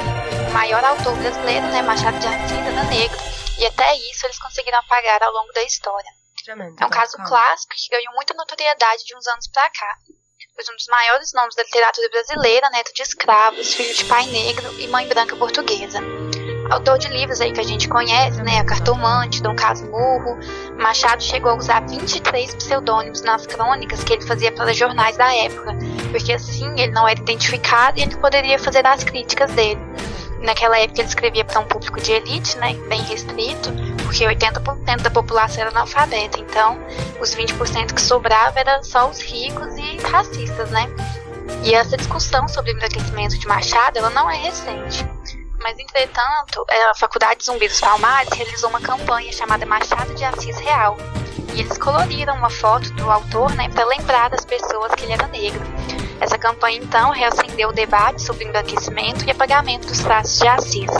O 0.51 0.53
maior 0.53 0.83
autor 0.83 1.15
brasileiro, 1.15 1.65
né, 1.67 1.81
Machado 1.81 2.19
de 2.19 2.27
Assis, 2.27 2.51
era 2.51 2.83
negro. 2.83 3.17
E 3.57 3.65
até 3.65 3.95
isso 3.95 4.25
eles 4.25 4.37
conseguiram 4.37 4.79
apagar 4.79 5.23
ao 5.23 5.31
longo 5.31 5.53
da 5.53 5.63
história. 5.63 6.11
É 6.77 6.85
um 6.85 6.89
caso 6.89 7.15
clássico 7.25 7.73
que 7.73 7.89
ganhou 7.89 8.13
muita 8.15 8.33
notoriedade 8.33 9.05
de 9.05 9.15
uns 9.15 9.25
anos 9.27 9.47
pra 9.47 9.69
cá 9.69 9.97
um 10.69 10.75
dos 10.75 10.87
maiores 10.87 11.33
nomes 11.33 11.55
da 11.55 11.63
literatura 11.63 12.09
brasileira, 12.09 12.69
neto 12.69 12.93
de 12.93 13.01
escravos, 13.01 13.73
filho 13.73 13.95
de 13.95 14.05
pai 14.05 14.25
negro 14.27 14.79
e 14.79 14.87
mãe 14.87 15.07
branca 15.07 15.35
portuguesa. 15.35 15.99
Autor 16.69 16.99
de 16.99 17.07
livros 17.07 17.41
aí 17.41 17.51
que 17.51 17.59
a 17.59 17.63
gente 17.63 17.89
conhece, 17.89 18.41
né? 18.43 18.59
A 18.59 18.65
Cartomante, 18.65 19.41
Dom 19.41 19.55
Casmurro. 19.55 20.37
Machado 20.77 21.21
chegou 21.23 21.51
a 21.51 21.55
usar 21.55 21.85
23 21.85 22.53
pseudônimos 22.55 23.21
nas 23.23 23.47
crônicas 23.47 24.03
que 24.03 24.13
ele 24.13 24.25
fazia 24.25 24.51
para 24.51 24.71
jornais 24.71 25.17
da 25.17 25.33
época, 25.35 25.73
porque 26.11 26.33
assim 26.33 26.71
ele 26.79 26.91
não 26.91 27.07
era 27.07 27.19
identificado 27.19 27.99
e 27.99 28.03
ele 28.03 28.15
poderia 28.17 28.59
fazer 28.59 28.85
as 28.85 29.03
críticas 29.03 29.51
dele. 29.51 29.81
Naquela 30.41 30.79
época 30.79 31.01
ele 31.01 31.07
escrevia 31.07 31.45
para 31.45 31.59
um 31.59 31.65
público 31.65 32.01
de 32.01 32.11
elite, 32.11 32.57
né? 32.57 32.73
Bem 32.87 33.01
restrito 33.01 33.69
porque 34.11 34.25
80% 34.25 35.03
da 35.03 35.09
população 35.09 35.61
era 35.61 35.69
analfabeta, 35.69 36.37
então 36.37 36.77
os 37.21 37.33
20% 37.33 37.93
que 37.93 38.01
sobrava 38.01 38.59
era 38.59 38.83
só 38.83 39.09
os 39.09 39.21
ricos 39.21 39.73
e 39.77 39.97
racistas, 40.05 40.69
né? 40.69 40.85
E 41.63 41.73
essa 41.73 41.95
discussão 41.95 42.45
sobre 42.49 42.73
o 42.73 42.77
enriquecimento 42.77 43.39
de 43.39 43.47
Machado, 43.47 43.99
ela 43.99 44.09
não 44.09 44.29
é 44.29 44.35
recente. 44.35 45.07
Mas, 45.63 45.79
entretanto, 45.79 46.65
é, 46.69 46.89
a 46.89 46.95
Faculdade 46.95 47.45
Zumbi 47.45 47.69
dos 47.69 47.79
Palmares 47.79 48.33
realizou 48.33 48.69
uma 48.69 48.81
campanha 48.81 49.31
chamada 49.31 49.65
Machado 49.65 50.13
de 50.13 50.25
Assis 50.25 50.57
Real. 50.59 50.97
E 51.53 51.61
eles 51.61 51.77
coloriram 51.77 52.35
uma 52.35 52.49
foto 52.49 52.91
do 52.93 53.09
autor 53.09 53.53
né, 53.55 53.69
para 53.69 53.85
lembrar 53.85 54.29
das 54.29 54.43
pessoas 54.43 54.93
que 54.95 55.03
ele 55.03 55.13
era 55.13 55.27
negro. 55.27 55.61
Essa 56.21 56.37
campanha, 56.37 56.77
então, 56.77 57.09
reacendeu 57.09 57.69
o 57.69 57.73
debate 57.73 58.21
sobre 58.21 58.45
embranquecimento 58.45 59.25
e 59.25 59.31
apagamento 59.31 59.87
dos 59.87 59.99
traços 59.99 60.37
de 60.39 60.47
Assis. 60.47 60.91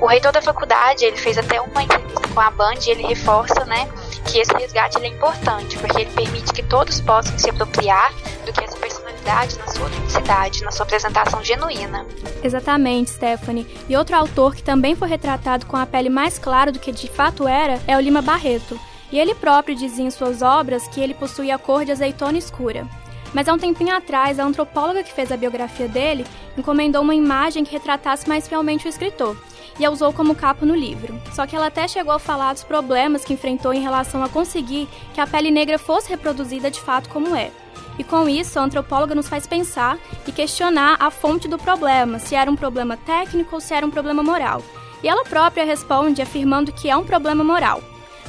O 0.00 0.06
reitor 0.06 0.32
da 0.32 0.40
faculdade, 0.40 1.04
ele 1.04 1.18
fez 1.18 1.36
até 1.36 1.60
uma 1.60 1.82
entrevista 1.82 2.26
com 2.28 2.40
a 2.40 2.50
Band 2.50 2.76
e 2.86 2.90
ele 2.90 3.02
reforça, 3.02 3.64
né, 3.66 3.86
que 4.24 4.38
esse 4.38 4.52
resgate 4.54 4.96
é 4.96 5.06
importante, 5.06 5.76
porque 5.76 6.00
ele 6.00 6.10
permite 6.12 6.52
que 6.52 6.62
todos 6.62 6.98
possam 7.00 7.38
se 7.38 7.50
apropriar 7.50 8.10
do 8.46 8.52
que 8.52 8.64
essa 8.64 8.76
personalidade 8.76 9.58
na 9.58 9.66
sua 9.66 9.84
autenticidade, 9.84 10.64
na 10.64 10.70
sua 10.70 10.86
apresentação 10.86 11.44
genuína. 11.44 12.06
Exatamente, 12.42 13.10
Stephanie. 13.10 13.66
E 13.86 13.96
outro 13.96 14.16
autor 14.16 14.54
que 14.54 14.62
também 14.62 14.94
foi 14.94 15.08
retratado 15.08 15.66
com 15.66 15.76
a 15.76 15.84
pele 15.84 16.08
mais 16.08 16.38
clara 16.38 16.72
do 16.72 16.78
que 16.78 16.90
de 16.90 17.08
fato 17.08 17.46
era 17.46 17.78
é 17.86 17.96
o 17.96 18.00
Lima 18.00 18.22
Barreto. 18.22 18.80
E 19.10 19.18
ele 19.18 19.34
próprio 19.34 19.74
dizia 19.74 20.04
em 20.04 20.10
suas 20.10 20.42
obras 20.42 20.86
que 20.88 21.00
ele 21.00 21.14
possuía 21.14 21.56
a 21.56 21.58
cor 21.58 21.84
de 21.84 21.92
azeitona 21.92 22.38
escura. 22.38 22.86
Mas 23.34 23.48
há 23.48 23.52
um 23.52 23.58
tempinho 23.58 23.94
atrás, 23.94 24.38
a 24.38 24.44
antropóloga 24.44 25.02
que 25.02 25.12
fez 25.12 25.30
a 25.30 25.36
biografia 25.36 25.88
dele 25.88 26.26
encomendou 26.56 27.02
uma 27.02 27.14
imagem 27.14 27.64
que 27.64 27.72
retratasse 27.72 28.28
mais 28.28 28.48
fielmente 28.48 28.86
o 28.86 28.88
escritor 28.88 29.36
e 29.78 29.84
a 29.84 29.90
usou 29.90 30.12
como 30.12 30.34
capa 30.34 30.66
no 30.66 30.74
livro. 30.74 31.20
Só 31.32 31.46
que 31.46 31.54
ela 31.54 31.66
até 31.66 31.86
chegou 31.86 32.12
a 32.12 32.18
falar 32.18 32.52
dos 32.52 32.64
problemas 32.64 33.24
que 33.24 33.32
enfrentou 33.32 33.72
em 33.72 33.80
relação 33.80 34.22
a 34.22 34.28
conseguir 34.28 34.88
que 35.14 35.20
a 35.20 35.26
pele 35.26 35.50
negra 35.50 35.78
fosse 35.78 36.08
reproduzida 36.08 36.70
de 36.70 36.80
fato 36.80 37.08
como 37.08 37.34
é. 37.36 37.50
E 37.98 38.04
com 38.04 38.28
isso, 38.28 38.58
a 38.58 38.62
antropóloga 38.62 39.14
nos 39.14 39.28
faz 39.28 39.46
pensar 39.46 39.98
e 40.26 40.32
questionar 40.32 40.96
a 41.00 41.10
fonte 41.10 41.48
do 41.48 41.58
problema, 41.58 42.18
se 42.18 42.34
era 42.34 42.50
um 42.50 42.56
problema 42.56 42.96
técnico 42.96 43.56
ou 43.56 43.60
se 43.60 43.74
era 43.74 43.84
um 43.84 43.90
problema 43.90 44.22
moral. 44.22 44.62
E 45.02 45.08
ela 45.08 45.24
própria 45.24 45.64
responde 45.64 46.22
afirmando 46.22 46.72
que 46.72 46.88
é 46.88 46.96
um 46.96 47.04
problema 47.04 47.42
moral. 47.42 47.82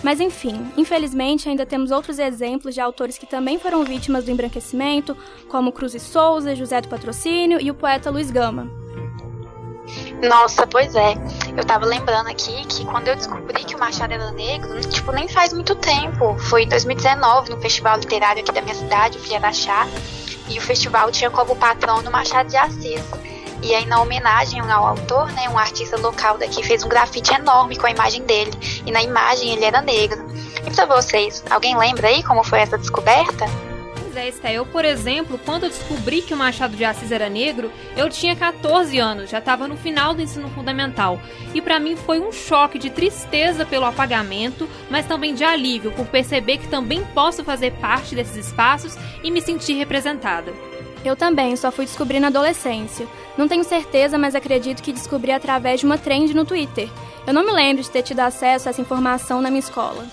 Mas 0.04 0.20
enfim, 0.20 0.72
infelizmente 0.78 1.50
ainda 1.50 1.66
temos 1.66 1.92
outros 1.92 2.20
exemplos 2.20 2.74
de 2.74 2.82
autores 2.82 3.18
que 3.18 3.26
também 3.26 3.60
foram 3.60 3.84
vítimas 3.84 4.26
do 4.26 4.32
embranquecimento, 4.32 5.16
como 5.50 5.72
Cruz 5.72 5.94
e 5.94 6.00
Souza, 6.00 6.56
José 6.56 6.82
do 6.82 6.88
Patrocínio 6.88 7.60
e 7.60 7.70
o 7.70 7.74
poeta 7.74 8.10
Luiz 8.10 8.32
Gama. 8.32 8.70
Nossa, 10.22 10.68
pois 10.68 10.96
é. 10.96 11.14
Eu 11.58 11.66
tava 11.66 11.86
lembrando 11.86 12.28
aqui 12.28 12.66
que 12.68 12.86
quando 12.86 13.08
eu 13.08 13.16
descobri 13.16 13.64
que 13.64 13.76
o 13.76 13.80
Machado 13.80 14.14
era 14.14 14.32
negro, 14.32 14.80
tipo, 14.82 15.12
nem 15.12 15.28
faz 15.28 15.54
muito 15.54 15.76
tempo. 15.76 16.38
Foi 16.38 16.64
em 16.64 16.68
2019, 16.68 17.50
no 17.50 17.62
festival 17.62 17.98
literário 17.98 18.42
aqui 18.42 18.52
da 18.52 18.62
minha 18.62 18.76
cidade, 18.76 19.18
o 19.18 19.22
Fiaraxá. 19.22 19.88
E 20.50 20.58
o 20.58 20.62
festival 20.62 21.12
tinha 21.12 21.30
como 21.30 21.56
patrono 21.56 22.10
Machado 22.12 22.50
de 22.50 22.58
Assis. 22.58 23.02
E 23.62 23.76
aí, 23.76 23.86
na 23.86 24.02
homenagem 24.02 24.60
ao 24.60 24.88
autor, 24.88 25.32
né, 25.34 25.50
um 25.50 25.58
artista 25.58 25.98
local 25.98 26.38
daqui 26.38 26.64
fez 26.64 26.84
um 26.84 26.90
grafite 26.90 27.34
enorme 27.34 27.76
com 27.76 27.88
a 27.88 27.92
imagem 27.92 28.24
dele. 28.24 28.52
E 28.86 28.92
na 28.92 29.02
imagem 29.02 29.52
ele 29.54 29.66
era 29.66 29.82
negro. 29.82 30.26
E 30.66 30.72
pra 30.72 30.86
vocês, 30.86 31.44
alguém 31.50 31.78
lembra 31.78 32.08
aí 32.08 32.24
como 32.24 32.44
foi 32.44 32.60
essa 32.60 32.78
descoberta? 32.78 33.46
é, 34.44 34.54
Eu, 34.54 34.66
por 34.66 34.84
exemplo, 34.84 35.40
quando 35.46 35.64
eu 35.64 35.70
descobri 35.70 36.22
que 36.22 36.34
o 36.34 36.38
Machado 36.38 36.76
de 36.76 36.84
Assis 36.84 37.12
era 37.12 37.30
negro, 37.30 37.72
eu 37.96 38.10
tinha 38.10 38.36
14 38.36 38.98
anos, 39.00 39.30
já 39.30 39.40
estava 39.40 39.68
no 39.68 39.78
final 39.78 40.14
do 40.14 40.22
ensino 40.22 40.50
fundamental. 40.50 41.20
E 41.54 41.62
para 41.62 41.80
mim 41.80 41.96
foi 41.96 42.20
um 42.20 42.32
choque 42.32 42.78
de 42.78 42.90
tristeza 42.90 43.66
pelo 43.66 43.86
apagamento, 43.86 44.68
mas 44.90 45.06
também 45.06 45.34
de 45.34 45.44
alívio 45.44 45.92
por 45.92 46.06
perceber 46.08 46.58
que 46.58 46.68
também 46.68 47.04
posso 47.14 47.44
fazer 47.44 47.72
parte 47.74 48.16
desses 48.16 48.48
espaços 48.48 48.98
e 49.24 49.32
me 49.32 49.42
sentir 49.42 49.74
representada. 49.74 50.69
Eu 51.04 51.16
também, 51.16 51.56
só 51.56 51.72
fui 51.72 51.86
descobrir 51.86 52.20
na 52.20 52.28
adolescência. 52.28 53.08
Não 53.38 53.48
tenho 53.48 53.64
certeza, 53.64 54.18
mas 54.18 54.36
acredito 54.36 54.84
que 54.84 54.92
descobri 54.92 55.32
através 55.32 55.80
de 55.80 55.86
uma 55.86 55.98
trend 55.98 56.34
no 56.34 56.46
Twitter. 56.46 56.90
Eu 57.26 57.34
não 57.34 57.46
me 57.46 57.52
lembro 57.52 57.82
de 57.82 57.90
ter 57.90 58.04
tido 58.04 58.20
acesso 58.20 58.68
a 58.68 58.72
essa 58.72 58.82
informação 58.82 59.42
na 59.42 59.50
minha 59.50 59.60
escola. 59.60 60.06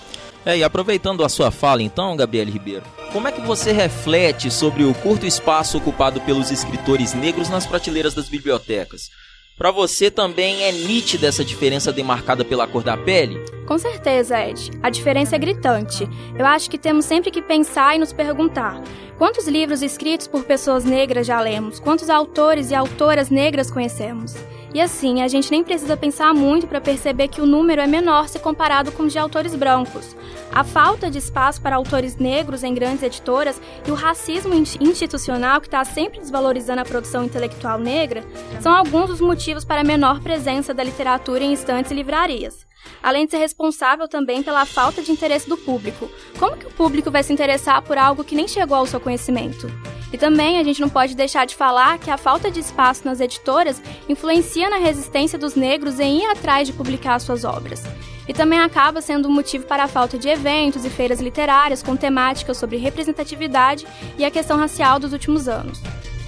É, 0.45 0.57
e 0.57 0.63
aproveitando 0.63 1.25
a 1.25 1.29
sua 1.29 1.51
fala 1.51 1.83
então, 1.83 2.15
Gabriele 2.15 2.51
Ribeiro, 2.51 2.83
como 3.11 3.27
é 3.27 3.33
que 3.33 3.41
você 3.41 3.73
reflete 3.73 4.49
sobre 4.49 4.85
o 4.85 4.93
curto 4.93 5.25
espaço 5.25 5.77
ocupado 5.77 6.21
pelos 6.21 6.51
escritores 6.51 7.13
negros 7.13 7.49
nas 7.49 7.65
prateleiras 7.65 8.13
das 8.13 8.29
bibliotecas? 8.29 9.09
Para 9.57 9.71
você 9.71 10.11
também 10.11 10.65
é 10.65 10.71
nítida 10.71 11.25
essa 11.25 11.43
diferença 11.43 11.91
demarcada 11.91 12.45
pela 12.45 12.67
cor 12.67 12.83
da 12.83 12.95
pele? 12.95 13.43
Com 13.65 13.75
certeza, 13.79 14.39
Ed. 14.39 14.69
A 14.83 14.89
diferença 14.91 15.35
é 15.35 15.39
gritante. 15.39 16.07
Eu 16.37 16.45
acho 16.45 16.69
que 16.69 16.77
temos 16.77 17.05
sempre 17.05 17.31
que 17.31 17.41
pensar 17.41 17.95
e 17.95 17.99
nos 17.99 18.13
perguntar: 18.13 18.79
quantos 19.17 19.47
livros 19.47 19.81
escritos 19.81 20.27
por 20.27 20.43
pessoas 20.43 20.85
negras 20.85 21.25
já 21.25 21.41
lemos? 21.41 21.79
Quantos 21.79 22.07
autores 22.07 22.69
e 22.69 22.75
autoras 22.75 23.31
negras 23.31 23.71
conhecemos? 23.71 24.35
E 24.77 24.81
assim, 24.81 25.23
a 25.23 25.27
gente 25.27 25.49
nem 25.49 25.63
precisa 25.63 25.97
pensar 25.97 26.35
muito 26.35 26.67
para 26.67 26.79
perceber 26.79 27.29
que 27.29 27.41
o 27.41 27.47
número 27.47 27.81
é 27.81 27.87
menor 27.87 28.29
se 28.29 28.37
comparado 28.37 28.91
com 28.91 29.01
os 29.01 29.11
de 29.11 29.17
autores 29.17 29.55
brancos. 29.55 30.15
A 30.53 30.63
falta 30.63 31.09
de 31.09 31.17
espaço 31.17 31.59
para 31.59 31.75
autores 31.75 32.17
negros 32.17 32.63
em 32.63 32.75
grandes 32.75 33.01
editoras 33.01 33.59
e 33.87 33.89
o 33.89 33.95
racismo 33.95 34.53
institucional 34.53 35.59
que 35.61 35.65
está 35.65 35.83
sempre 35.83 36.19
desvalorizando 36.19 36.81
a 36.81 36.85
produção 36.85 37.23
intelectual 37.23 37.79
negra 37.79 38.23
são 38.61 38.71
alguns 38.71 39.07
dos 39.07 39.19
motivos 39.19 39.65
para 39.65 39.81
a 39.81 39.83
menor 39.83 40.19
presença 40.19 40.75
da 40.75 40.83
literatura 40.83 41.43
em 41.43 41.53
estantes 41.53 41.89
e 41.89 41.95
livrarias. 41.95 42.66
Além 43.01 43.25
de 43.25 43.31
ser 43.31 43.37
responsável 43.37 44.07
também 44.07 44.43
pela 44.43 44.65
falta 44.65 45.01
de 45.01 45.11
interesse 45.11 45.47
do 45.47 45.57
público. 45.57 46.09
Como 46.39 46.57
que 46.57 46.67
o 46.67 46.71
público 46.71 47.11
vai 47.11 47.23
se 47.23 47.33
interessar 47.33 47.81
por 47.81 47.97
algo 47.97 48.23
que 48.23 48.35
nem 48.35 48.47
chegou 48.47 48.77
ao 48.77 48.85
seu 48.85 48.99
conhecimento? 48.99 49.71
E 50.11 50.17
também 50.17 50.57
a 50.57 50.63
gente 50.63 50.79
não 50.79 50.89
pode 50.89 51.15
deixar 51.15 51.45
de 51.45 51.55
falar 51.55 51.97
que 51.97 52.09
a 52.09 52.17
falta 52.17 52.49
de 52.49 52.59
espaço 52.59 53.05
nas 53.05 53.19
editoras 53.19 53.81
influencia 54.07 54.69
na 54.69 54.77
resistência 54.77 55.37
dos 55.37 55.55
negros 55.55 55.99
em 55.99 56.21
ir 56.21 56.25
atrás 56.27 56.67
de 56.67 56.73
publicar 56.73 57.19
suas 57.19 57.43
obras. 57.43 57.83
E 58.27 58.33
também 58.33 58.59
acaba 58.59 59.01
sendo 59.01 59.27
um 59.27 59.31
motivo 59.31 59.65
para 59.65 59.85
a 59.85 59.87
falta 59.87 60.17
de 60.17 60.27
eventos 60.27 60.85
e 60.85 60.89
feiras 60.89 61.19
literárias 61.19 61.81
com 61.81 61.95
temáticas 61.95 62.57
sobre 62.57 62.77
representatividade 62.77 63.85
e 64.17 64.25
a 64.25 64.31
questão 64.31 64.57
racial 64.57 64.99
dos 64.99 65.13
últimos 65.13 65.47
anos. 65.47 65.81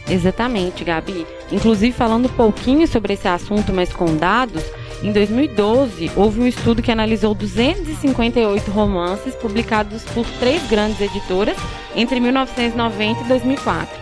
Exatamente, 0.08 0.84
Gabi. 0.84 1.28
Inclusive, 1.52 1.92
falando 1.96 2.26
um 2.26 2.34
pouquinho 2.34 2.88
sobre 2.88 3.14
esse 3.14 3.28
assunto, 3.28 3.72
mas 3.72 3.94
com 3.94 4.16
dados, 4.16 4.64
em 5.02 5.14
2012, 5.14 6.12
houve 6.16 6.42
um 6.42 6.48
estudo 6.48 6.82
que 6.82 6.92
analisou 6.92 7.34
258 7.34 8.70
romances 8.70 9.34
publicados 9.36 10.04
por 10.04 10.26
três 10.40 10.62
grandes 10.70 11.00
editoras 11.00 11.56
entre 11.96 12.20
1990 12.20 13.22
e 13.22 13.28
2004. 13.28 13.98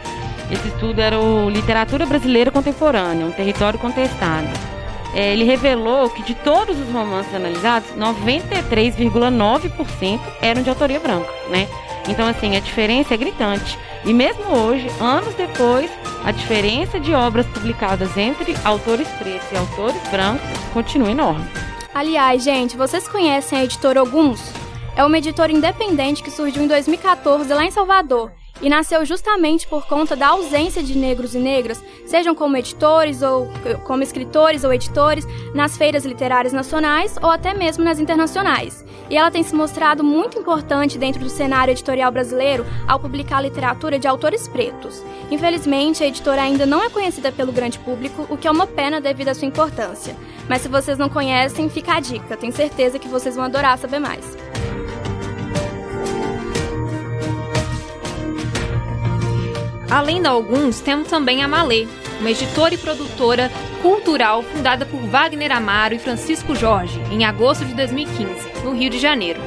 Esse 0.51 0.69
estudo 0.69 0.99
era 0.99 1.19
o 1.19 1.47
Literatura 1.49 2.05
Brasileira 2.05 2.49
Contemporânea, 2.49 3.27
um 3.27 3.31
território 3.31 3.77
contestado. 3.77 4.47
É, 5.13 5.33
ele 5.33 5.43
revelou 5.43 6.09
que 6.09 6.23
de 6.23 6.33
todos 6.33 6.79
os 6.79 6.89
romances 6.89 7.33
analisados, 7.33 7.89
93,9% 7.91 10.19
eram 10.41 10.63
de 10.63 10.69
autoria 10.69 10.99
branca, 10.99 11.29
né? 11.49 11.67
Então, 12.07 12.27
assim, 12.27 12.55
a 12.55 12.59
diferença 12.59 13.13
é 13.13 13.17
gritante. 13.17 13.77
E 14.05 14.13
mesmo 14.13 14.55
hoje, 14.55 14.89
anos 14.99 15.33
depois, 15.35 15.91
a 16.23 16.31
diferença 16.31 16.99
de 16.99 17.13
obras 17.13 17.45
publicadas 17.47 18.15
entre 18.17 18.55
autores 18.63 19.07
pretos 19.19 19.51
e 19.51 19.57
autores 19.57 20.01
brancos 20.09 20.47
continua 20.73 21.11
enorme. 21.11 21.45
Aliás, 21.93 22.43
gente, 22.43 22.77
vocês 22.77 23.07
conhecem 23.07 23.59
a 23.59 23.63
editora 23.63 23.99
Alguns? 23.99 24.51
É 24.95 25.03
uma 25.03 25.17
editora 25.17 25.51
independente 25.51 26.23
que 26.23 26.31
surgiu 26.31 26.63
em 26.63 26.67
2014 26.67 27.53
lá 27.53 27.65
em 27.65 27.71
Salvador 27.71 28.31
e 28.61 28.69
nasceu 28.69 29.05
justamente 29.05 29.67
por 29.67 29.85
conta 29.85 30.15
da 30.15 30.27
ausência 30.29 30.81
de 30.81 30.97
negros 30.97 31.35
e 31.35 31.39
negras, 31.39 31.83
sejam 32.05 32.33
como 32.33 32.57
editores 32.57 33.21
ou 33.21 33.49
como 33.83 34.03
escritores 34.03 34.63
ou 34.63 34.73
editores, 34.73 35.27
nas 35.53 35.77
feiras 35.77 36.05
literárias 36.05 36.53
nacionais 36.53 37.15
ou 37.21 37.29
até 37.29 37.53
mesmo 37.53 37.83
nas 37.83 37.99
internacionais. 37.99 38.85
E 39.09 39.17
ela 39.17 39.31
tem 39.31 39.43
se 39.43 39.55
mostrado 39.55 40.03
muito 40.03 40.37
importante 40.37 40.97
dentro 40.97 41.23
do 41.23 41.29
cenário 41.29 41.71
editorial 41.71 42.11
brasileiro 42.11 42.65
ao 42.87 42.99
publicar 42.99 43.41
literatura 43.41 43.97
de 43.97 44.07
autores 44.07 44.47
pretos. 44.47 45.03
Infelizmente, 45.31 46.03
a 46.03 46.07
editora 46.07 46.41
ainda 46.41 46.65
não 46.65 46.83
é 46.83 46.89
conhecida 46.89 47.31
pelo 47.31 47.51
grande 47.51 47.79
público, 47.79 48.25
o 48.29 48.37
que 48.37 48.47
é 48.47 48.51
uma 48.51 48.67
pena 48.67 48.99
devido 48.99 49.29
à 49.29 49.33
sua 49.33 49.47
importância. 49.47 50.15
Mas 50.47 50.61
se 50.61 50.67
vocês 50.67 50.97
não 50.97 51.09
conhecem, 51.09 51.69
fica 51.69 51.95
a 51.95 51.99
dica, 51.99 52.37
tenho 52.37 52.53
certeza 52.53 52.99
que 52.99 53.07
vocês 53.07 53.35
vão 53.35 53.45
adorar 53.45 53.77
saber 53.77 53.99
mais. 53.99 54.37
Além 59.89 60.21
de 60.21 60.27
alguns, 60.27 60.81
temos 60.81 61.07
também 61.07 61.41
a 61.41 61.47
Malê, 61.47 61.87
uma 62.19 62.29
editora 62.29 62.73
e 62.73 62.77
produtora 62.77 63.49
cultural 63.81 64.43
fundada 64.43 64.85
por 64.85 64.99
Wagner 65.01 65.51
Amaro 65.51 65.93
e 65.93 65.99
Francisco 65.99 66.53
Jorge 66.53 66.99
em 67.09 67.23
agosto 67.23 67.63
de 67.63 67.73
2015, 67.73 68.63
no 68.65 68.73
Rio 68.73 68.89
de 68.89 68.99
Janeiro. 68.99 69.39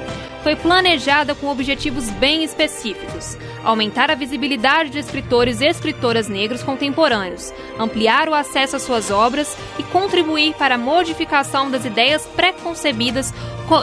Foi 0.43 0.57
planejada 0.57 1.35
com 1.35 1.49
objetivos 1.49 2.09
bem 2.13 2.43
específicos: 2.43 3.37
aumentar 3.63 4.11
a 4.11 4.15
visibilidade 4.15 4.89
de 4.89 4.99
escritores 4.99 5.61
e 5.61 5.67
escritoras 5.67 6.27
negros 6.27 6.63
contemporâneos, 6.63 7.53
ampliar 7.79 8.27
o 8.27 8.35
acesso 8.35 8.77
às 8.77 8.83
suas 8.83 9.11
obras 9.11 9.55
e 9.79 9.83
contribuir 9.83 10.55
para 10.55 10.77
a 10.77 10.79
modificação 10.79 11.71
das 11.71 11.85
ideias 11.85 12.25
preconcebidas 12.35 13.35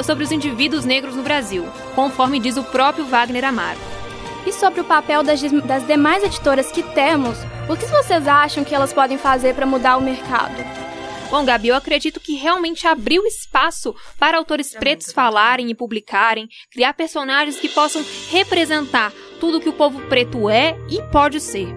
sobre 0.03 0.23
os 0.23 0.31
indivíduos 0.31 0.85
negros 0.85 1.15
no 1.15 1.21
Brasil, 1.21 1.67
conforme 1.93 2.39
diz 2.39 2.57
o 2.57 2.63
próprio 2.63 3.05
Wagner 3.05 3.45
Amaro. 3.45 3.96
E 4.45 4.53
sobre 4.53 4.81
o 4.81 4.85
papel 4.85 5.23
das, 5.23 5.41
das 5.41 5.85
demais 5.85 6.23
editoras 6.23 6.71
que 6.71 6.83
temos, 6.83 7.37
o 7.69 7.75
que 7.75 7.85
vocês 7.85 8.27
acham 8.27 8.63
que 8.63 8.73
elas 8.73 8.93
podem 8.93 9.17
fazer 9.17 9.53
para 9.53 9.65
mudar 9.65 9.97
o 9.97 10.01
mercado? 10.01 10.55
Bom, 11.29 11.43
Gabi, 11.43 11.67
eu 11.67 11.75
acredito 11.75 12.21
que 12.21 12.35
realmente 12.35 12.87
abriu 12.87 13.25
espaço 13.25 13.93
para 14.17 14.37
autores 14.37 14.73
pretos 14.73 15.11
falarem 15.11 15.69
e 15.69 15.75
publicarem, 15.75 16.47
criar 16.71 16.93
personagens 16.93 17.59
que 17.59 17.67
possam 17.67 18.03
representar 18.29 19.11
tudo 19.37 19.59
que 19.59 19.67
o 19.67 19.73
povo 19.73 19.99
preto 20.07 20.49
é 20.49 20.77
e 20.89 21.01
pode 21.11 21.41
ser. 21.41 21.67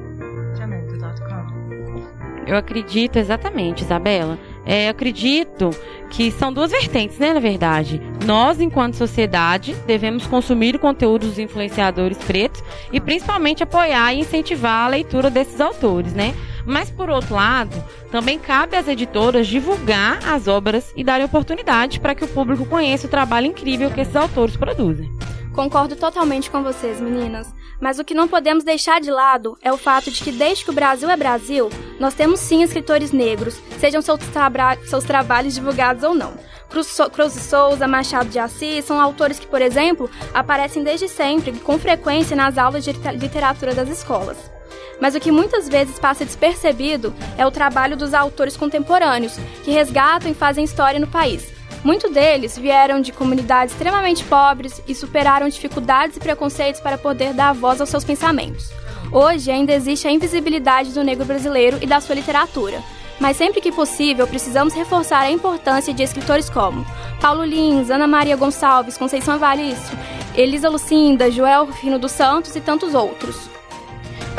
Eu 2.47 2.57
acredito 2.57 3.17
exatamente, 3.17 3.83
Isabela. 3.83 4.39
É, 4.65 4.89
acredito 4.89 5.71
que 6.11 6.31
são 6.31 6.53
duas 6.53 6.71
vertentes, 6.71 7.19
né, 7.19 7.33
na 7.33 7.41
verdade. 7.41 8.01
Nós, 8.25 8.61
enquanto 8.61 8.95
sociedade, 8.95 9.75
devemos 9.87 10.27
consumir 10.27 10.75
o 10.75 10.79
conteúdo 10.79 11.27
dos 11.27 11.39
influenciadores 11.39 12.19
pretos 12.19 12.63
e 12.93 13.01
principalmente 13.01 13.63
apoiar 13.63 14.13
e 14.13 14.21
incentivar 14.21 14.87
a 14.87 14.89
leitura 14.89 15.31
desses 15.31 15.61
autores, 15.61 16.13
né? 16.13 16.35
Mas, 16.67 16.91
por 16.91 17.09
outro 17.09 17.35
lado, 17.35 17.83
também 18.11 18.39
cabe 18.39 18.77
às 18.77 18.87
editoras 18.87 19.47
divulgar 19.47 20.19
as 20.29 20.47
obras 20.47 20.93
e 20.95 21.03
dar 21.03 21.21
oportunidade 21.21 22.01
para 22.01 22.15
que 22.15 22.25
o 22.25 22.29
público 22.29 22.67
conheça 22.67 23.07
o 23.07 23.11
trabalho 23.11 23.47
incrível 23.47 23.91
que 23.91 24.01
esses 24.01 24.15
autores 24.15 24.57
produzem. 24.57 25.11
Concordo 25.55 25.97
totalmente 25.97 26.49
com 26.49 26.63
vocês, 26.63 27.01
meninas. 27.01 27.53
Mas 27.81 27.99
o 27.99 28.05
que 28.05 28.15
não 28.15 28.29
podemos 28.29 28.63
deixar 28.63 29.01
de 29.01 29.11
lado 29.11 29.59
é 29.63 29.73
o 29.73 29.77
fato 29.77 30.11
de 30.11 30.23
que, 30.23 30.31
desde 30.31 30.65
que 30.65 30.71
o 30.71 30.75
Brasil 30.75 31.11
é 31.11 31.17
Brasil, 31.17 31.69
nós 31.99 32.15
temos 32.15 32.39
sim 32.41 32.63
escritores 32.63 33.11
negros, 33.11 33.61
sejam 33.79 34.01
seus, 34.01 34.21
tra 34.21 34.77
seus 34.87 35.05
trabalhos 35.05 35.55
divulgados 35.55 36.05
ou 36.05 36.15
não. 36.15 36.35
Cruz, 36.69 36.87
so 36.87 37.11
Cruz 37.11 37.33
Souza, 37.33 37.89
Machado 37.89 38.29
de 38.29 38.39
Assis 38.39 38.85
são 38.85 39.01
autores 39.01 39.41
que, 39.41 39.47
por 39.47 39.61
exemplo, 39.61 40.09
aparecem 40.33 40.85
desde 40.85 41.09
sempre, 41.09 41.53
com 41.53 41.79
frequência, 41.79 42.37
nas 42.37 42.57
aulas 42.57 42.85
de 42.85 42.93
literatura 42.93 43.75
das 43.75 43.89
escolas. 43.89 44.37
Mas 45.01 45.15
o 45.17 45.21
que 45.21 45.33
muitas 45.33 45.69
vezes 45.69 45.99
passa 45.99 46.25
despercebido 46.25 47.13
é 47.37 47.45
o 47.45 47.51
trabalho 47.51 47.97
dos 47.97 48.15
autores 48.15 48.57
contemporâneos, 48.57 49.37
que 49.65 49.73
resgatam 49.73 50.31
e 50.31 50.35
fazem 50.35 50.65
história 50.65 51.01
no 51.01 51.09
país 51.09 51.60
Muitos 51.83 52.13
deles 52.13 52.59
vieram 52.59 53.01
de 53.01 53.11
comunidades 53.11 53.73
extremamente 53.73 54.23
pobres 54.25 54.83
e 54.87 54.95
superaram 54.95 55.49
dificuldades 55.49 56.17
e 56.17 56.21
preconceitos 56.21 56.81
para 56.81 56.99
poder 56.99 57.33
dar 57.33 57.55
voz 57.55 57.81
aos 57.81 57.89
seus 57.89 58.05
pensamentos. 58.05 58.71
Hoje 59.11 59.51
ainda 59.51 59.73
existe 59.73 60.07
a 60.07 60.11
invisibilidade 60.11 60.93
do 60.93 61.03
negro 61.03 61.25
brasileiro 61.25 61.79
e 61.81 61.87
da 61.87 61.99
sua 62.01 62.15
literatura, 62.15 62.83
mas 63.19 63.37
sempre 63.37 63.63
que 63.63 63.73
possível 63.73 64.27
precisamos 64.27 64.75
reforçar 64.75 65.21
a 65.21 65.31
importância 65.31 65.93
de 65.95 66.03
escritores 66.03 66.51
como 66.51 66.85
Paulo 67.19 67.45
Lins, 67.45 67.91
Ana 67.91 68.07
Maria 68.07 68.37
Gonçalves, 68.37 68.99
Conceição 68.99 69.37
Evaristo, 69.37 69.97
Elisa 70.35 70.69
Lucinda, 70.69 71.31
Joel 71.31 71.65
Rufino 71.65 71.99
dos 71.99 72.13
Santos 72.13 72.55
e 72.55 72.61
tantos 72.61 72.95
outros. 72.95 73.49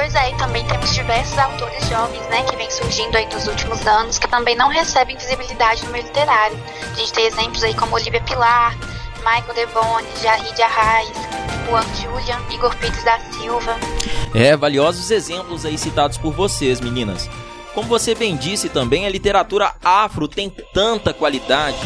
Pois 0.01 0.15
é, 0.15 0.31
e 0.31 0.35
também 0.35 0.65
temos 0.65 0.95
diversos 0.95 1.37
autores 1.37 1.87
jovens, 1.87 2.25
né, 2.25 2.43
que 2.49 2.55
vêm 2.55 2.71
surgindo 2.71 3.15
aí 3.15 3.27
nos 3.31 3.45
últimos 3.45 3.85
anos, 3.85 4.17
que 4.17 4.27
também 4.27 4.55
não 4.55 4.67
recebem 4.67 5.15
visibilidade 5.15 5.85
no 5.85 5.91
meio 5.91 6.05
literário. 6.05 6.57
A 6.91 6.95
gente 6.95 7.13
tem 7.13 7.27
exemplos 7.27 7.63
aí 7.63 7.75
como 7.75 7.93
Olivia 7.93 8.19
Pilar, 8.21 8.75
Michael 9.17 9.53
Deboni, 9.53 10.07
Jair 10.19 10.55
de 10.55 10.61
Arraes, 10.63 11.11
Juan 11.69 11.83
Julian, 11.93 12.39
Igor 12.49 12.75
Pires 12.77 13.03
da 13.03 13.19
Silva. 13.19 13.75
É, 14.33 14.57
valiosos 14.57 15.11
exemplos 15.11 15.67
aí 15.67 15.77
citados 15.77 16.17
por 16.17 16.33
vocês, 16.33 16.81
meninas. 16.81 17.29
Como 17.75 17.87
você 17.87 18.15
bem 18.15 18.35
disse 18.35 18.69
também, 18.69 19.05
a 19.05 19.09
literatura 19.09 19.75
afro 19.83 20.27
tem 20.27 20.49
tanta 20.73 21.13
qualidade, 21.13 21.77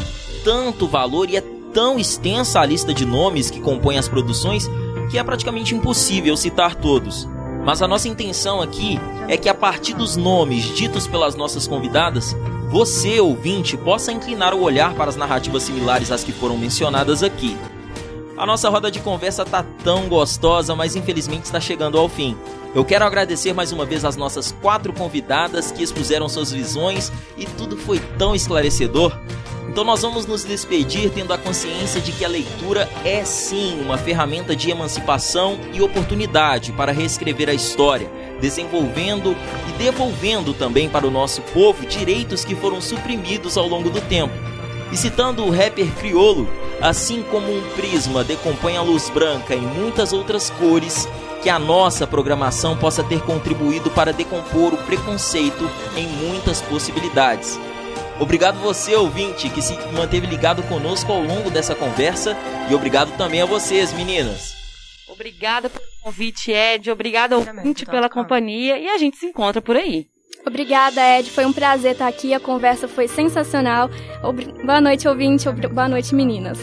tanto 0.42 0.88
valor 0.88 1.30
e 1.30 1.36
é 1.36 1.44
tão 1.74 2.00
extensa 2.00 2.62
a 2.62 2.66
lista 2.66 2.94
de 2.94 3.06
nomes 3.06 3.52
que 3.52 3.60
compõem 3.60 3.98
as 3.98 4.08
produções 4.08 4.70
que 5.12 5.18
é 5.18 5.24
praticamente 5.24 5.76
impossível 5.76 6.38
citar 6.38 6.76
todos. 6.76 7.35
Mas 7.66 7.82
a 7.82 7.88
nossa 7.88 8.08
intenção 8.08 8.62
aqui 8.62 9.00
é 9.28 9.36
que 9.36 9.50
a 9.50 9.54
partir 9.54 9.96
dos 9.96 10.16
nomes 10.16 10.66
ditos 10.76 11.08
pelas 11.08 11.34
nossas 11.34 11.68
convidadas, 11.68 12.36
você, 12.70 13.20
ouvinte, 13.20 13.76
possa 13.76 14.12
inclinar 14.12 14.54
o 14.54 14.62
olhar 14.62 14.94
para 14.94 15.10
as 15.10 15.16
narrativas 15.16 15.64
similares 15.64 16.12
às 16.12 16.24
que 16.24 16.32
foram 16.32 16.56
mencionadas 16.58 17.24
aqui. 17.24 17.58
A 18.38 18.46
nossa 18.46 18.70
roda 18.70 18.92
de 18.92 19.00
conversa 19.00 19.44
tá 19.44 19.66
tão 19.84 20.08
gostosa, 20.08 20.76
mas 20.76 20.96
infelizmente 20.96 21.46
está 21.46 21.60
chegando 21.60 21.98
ao 21.98 22.08
fim. 22.08 22.38
Eu 22.76 22.86
quero 22.86 23.04
agradecer 23.04 23.52
mais 23.52 23.72
uma 23.72 23.86
vez 23.86 24.06
às 24.06 24.16
nossas 24.16 24.52
quatro 24.62 24.94
convidadas 24.94 25.72
que 25.72 25.82
expuseram 25.82 26.30
suas 26.30 26.52
visões 26.52 27.12
e 27.36 27.46
tudo 27.46 27.78
foi 27.78 28.00
tão 28.16 28.36
esclarecedor. 28.36 29.12
Então 29.68 29.84
nós 29.84 30.02
vamos 30.02 30.26
nos 30.26 30.44
despedir 30.44 31.10
tendo 31.10 31.34
a 31.34 31.38
consciência 31.38 32.00
de 32.00 32.12
que 32.12 32.24
a 32.24 32.30
leitura 32.30 32.90
é 33.04 33.26
sim 33.26 33.82
uma 33.82 33.98
ferramenta 33.98 34.56
de 34.56 34.70
emancipação 34.70 35.58
e 35.74 35.82
oportunidade 35.82 36.72
para 36.72 36.92
reescrever 36.92 37.50
a 37.50 37.54
história, 37.54 38.10
desenvolvendo 38.40 39.36
e 39.70 39.72
devolvendo 39.74 40.54
também 40.54 40.90
para 40.90 41.08
o 41.08 41.12
nosso 41.12 41.42
povo 41.42 41.86
direitos 41.86 42.46
que 42.46 42.56
foram 42.56 42.80
suprimidos 42.80 43.58
ao 43.58 43.68
longo 43.68 43.90
do 43.90 44.02
tempo. 44.02 44.34
E 44.92 44.98
citando 44.98 45.44
o 45.44 45.50
rapper 45.50 45.92
criolo, 45.96 46.48
assim 46.80 47.24
como 47.24 47.52
um 47.52 47.62
prisma 47.76 48.24
decompõe 48.24 48.78
a 48.78 48.82
luz 48.82 49.10
branca 49.10 49.56
em 49.56 49.62
muitas 49.62 50.14
outras 50.14 50.52
cores, 50.52 51.08
que 51.42 51.50
a 51.50 51.60
nossa 51.60 52.08
programação 52.08 52.78
possa 52.78 53.04
ter 53.04 53.22
contribuído 53.22 53.90
para 53.92 54.14
decompor 54.14 54.74
o 54.74 54.78
preconceito 54.78 55.70
em 55.96 56.08
muitas 56.08 56.62
possibilidades. 56.62 57.60
Obrigado 58.20 58.60
você, 58.60 58.96
ouvinte, 58.96 59.50
que 59.50 59.62
se 59.62 59.74
manteve 59.94 60.26
ligado 60.26 60.64
conosco 60.64 61.12
ao 61.12 61.22
longo 61.22 61.50
dessa 61.50 61.76
conversa. 61.76 62.36
E 62.70 62.74
obrigado 62.74 63.16
também 63.18 63.42
a 63.42 63.46
vocês, 63.46 63.92
meninas. 63.94 64.56
Obrigada 65.08 65.70
pelo 65.70 65.86
convite, 66.04 66.52
Ed. 66.52 66.90
Obrigada, 66.90 67.38
ouvinte, 67.38 67.86
pela 67.86 68.10
companhia. 68.10 68.78
E 68.78 68.88
a 68.88 68.98
gente 68.98 69.18
se 69.18 69.28
encontra 69.28 69.62
por 69.62 69.76
aí. 69.76 70.08
Obrigada, 70.46 71.02
Ed. 71.18 71.30
Foi 71.30 71.46
um 71.46 71.54
prazer 71.54 71.94
estar 71.94 72.08
aqui. 72.08 72.34
A 72.34 72.40
conversa 72.40 72.88
foi 72.88 73.08
sensacional. 73.08 73.90
Boa 74.66 74.80
noite, 74.80 75.08
ouvinte. 75.08 75.50
Boa 75.50 75.88
noite, 75.90 76.14
meninas. 76.16 76.60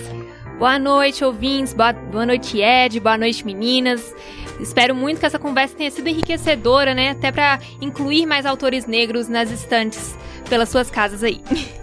Boa 0.59 0.79
noite, 0.79 1.25
ouvintes. 1.25 1.75
Boa 1.75 1.93
noite, 2.25 2.61
Ed. 2.61 3.01
Boa 3.01 3.19
noite, 3.19 3.45
meninas. 3.45 4.15
Espero 4.63 4.95
muito 4.95 5.19
que 5.19 5.27
essa 5.27 5.41
conversa 5.41 5.77
tenha 5.77 5.91
sido 5.91 6.09
enriquecedora, 6.09 6.95
né? 6.95 7.11
Até 7.11 7.33
para 7.33 7.59
incluir 7.81 8.27
mais 8.27 8.47
autores 8.47 8.87
negros 8.87 9.29
nas 9.29 9.51
estantes 9.51 10.17
pelas 10.49 10.69
suas 10.69 10.89
casas 10.89 11.23
aí. 11.25 11.43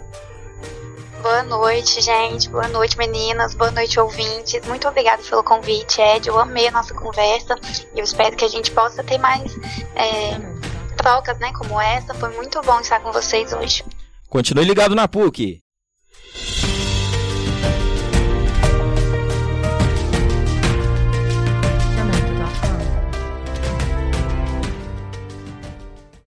Boa 1.21 1.43
noite, 1.43 1.99
gente. 1.99 2.49
Boa 2.49 2.69
noite, 2.69 2.97
meninas. 2.97 3.53
Boa 3.53 3.71
noite, 3.71 3.99
ouvintes. 3.99 4.65
Muito 4.65 4.87
obrigada 4.87 5.21
pelo 5.21 5.43
convite, 5.43 5.99
Ed. 5.99 6.29
Eu 6.29 6.39
amei 6.39 6.69
a 6.69 6.71
nossa 6.71 6.93
conversa 6.93 7.55
e 7.93 7.99
eu 7.99 8.05
espero 8.05 8.37
que 8.37 8.45
a 8.45 8.47
gente 8.47 8.71
possa 8.71 9.03
ter 9.03 9.17
mais 9.17 9.53
é, 9.95 10.39
trocas, 10.95 11.37
né, 11.37 11.51
como 11.51 11.79
essa. 11.79 12.13
Foi 12.13 12.29
muito 12.29 12.61
bom 12.61 12.79
estar 12.79 13.01
com 13.01 13.11
vocês 13.11 13.51
hoje. 13.51 13.83
Continue 14.29 14.63
ligado 14.63 14.95
na 14.95 15.09
PUC. 15.09 15.59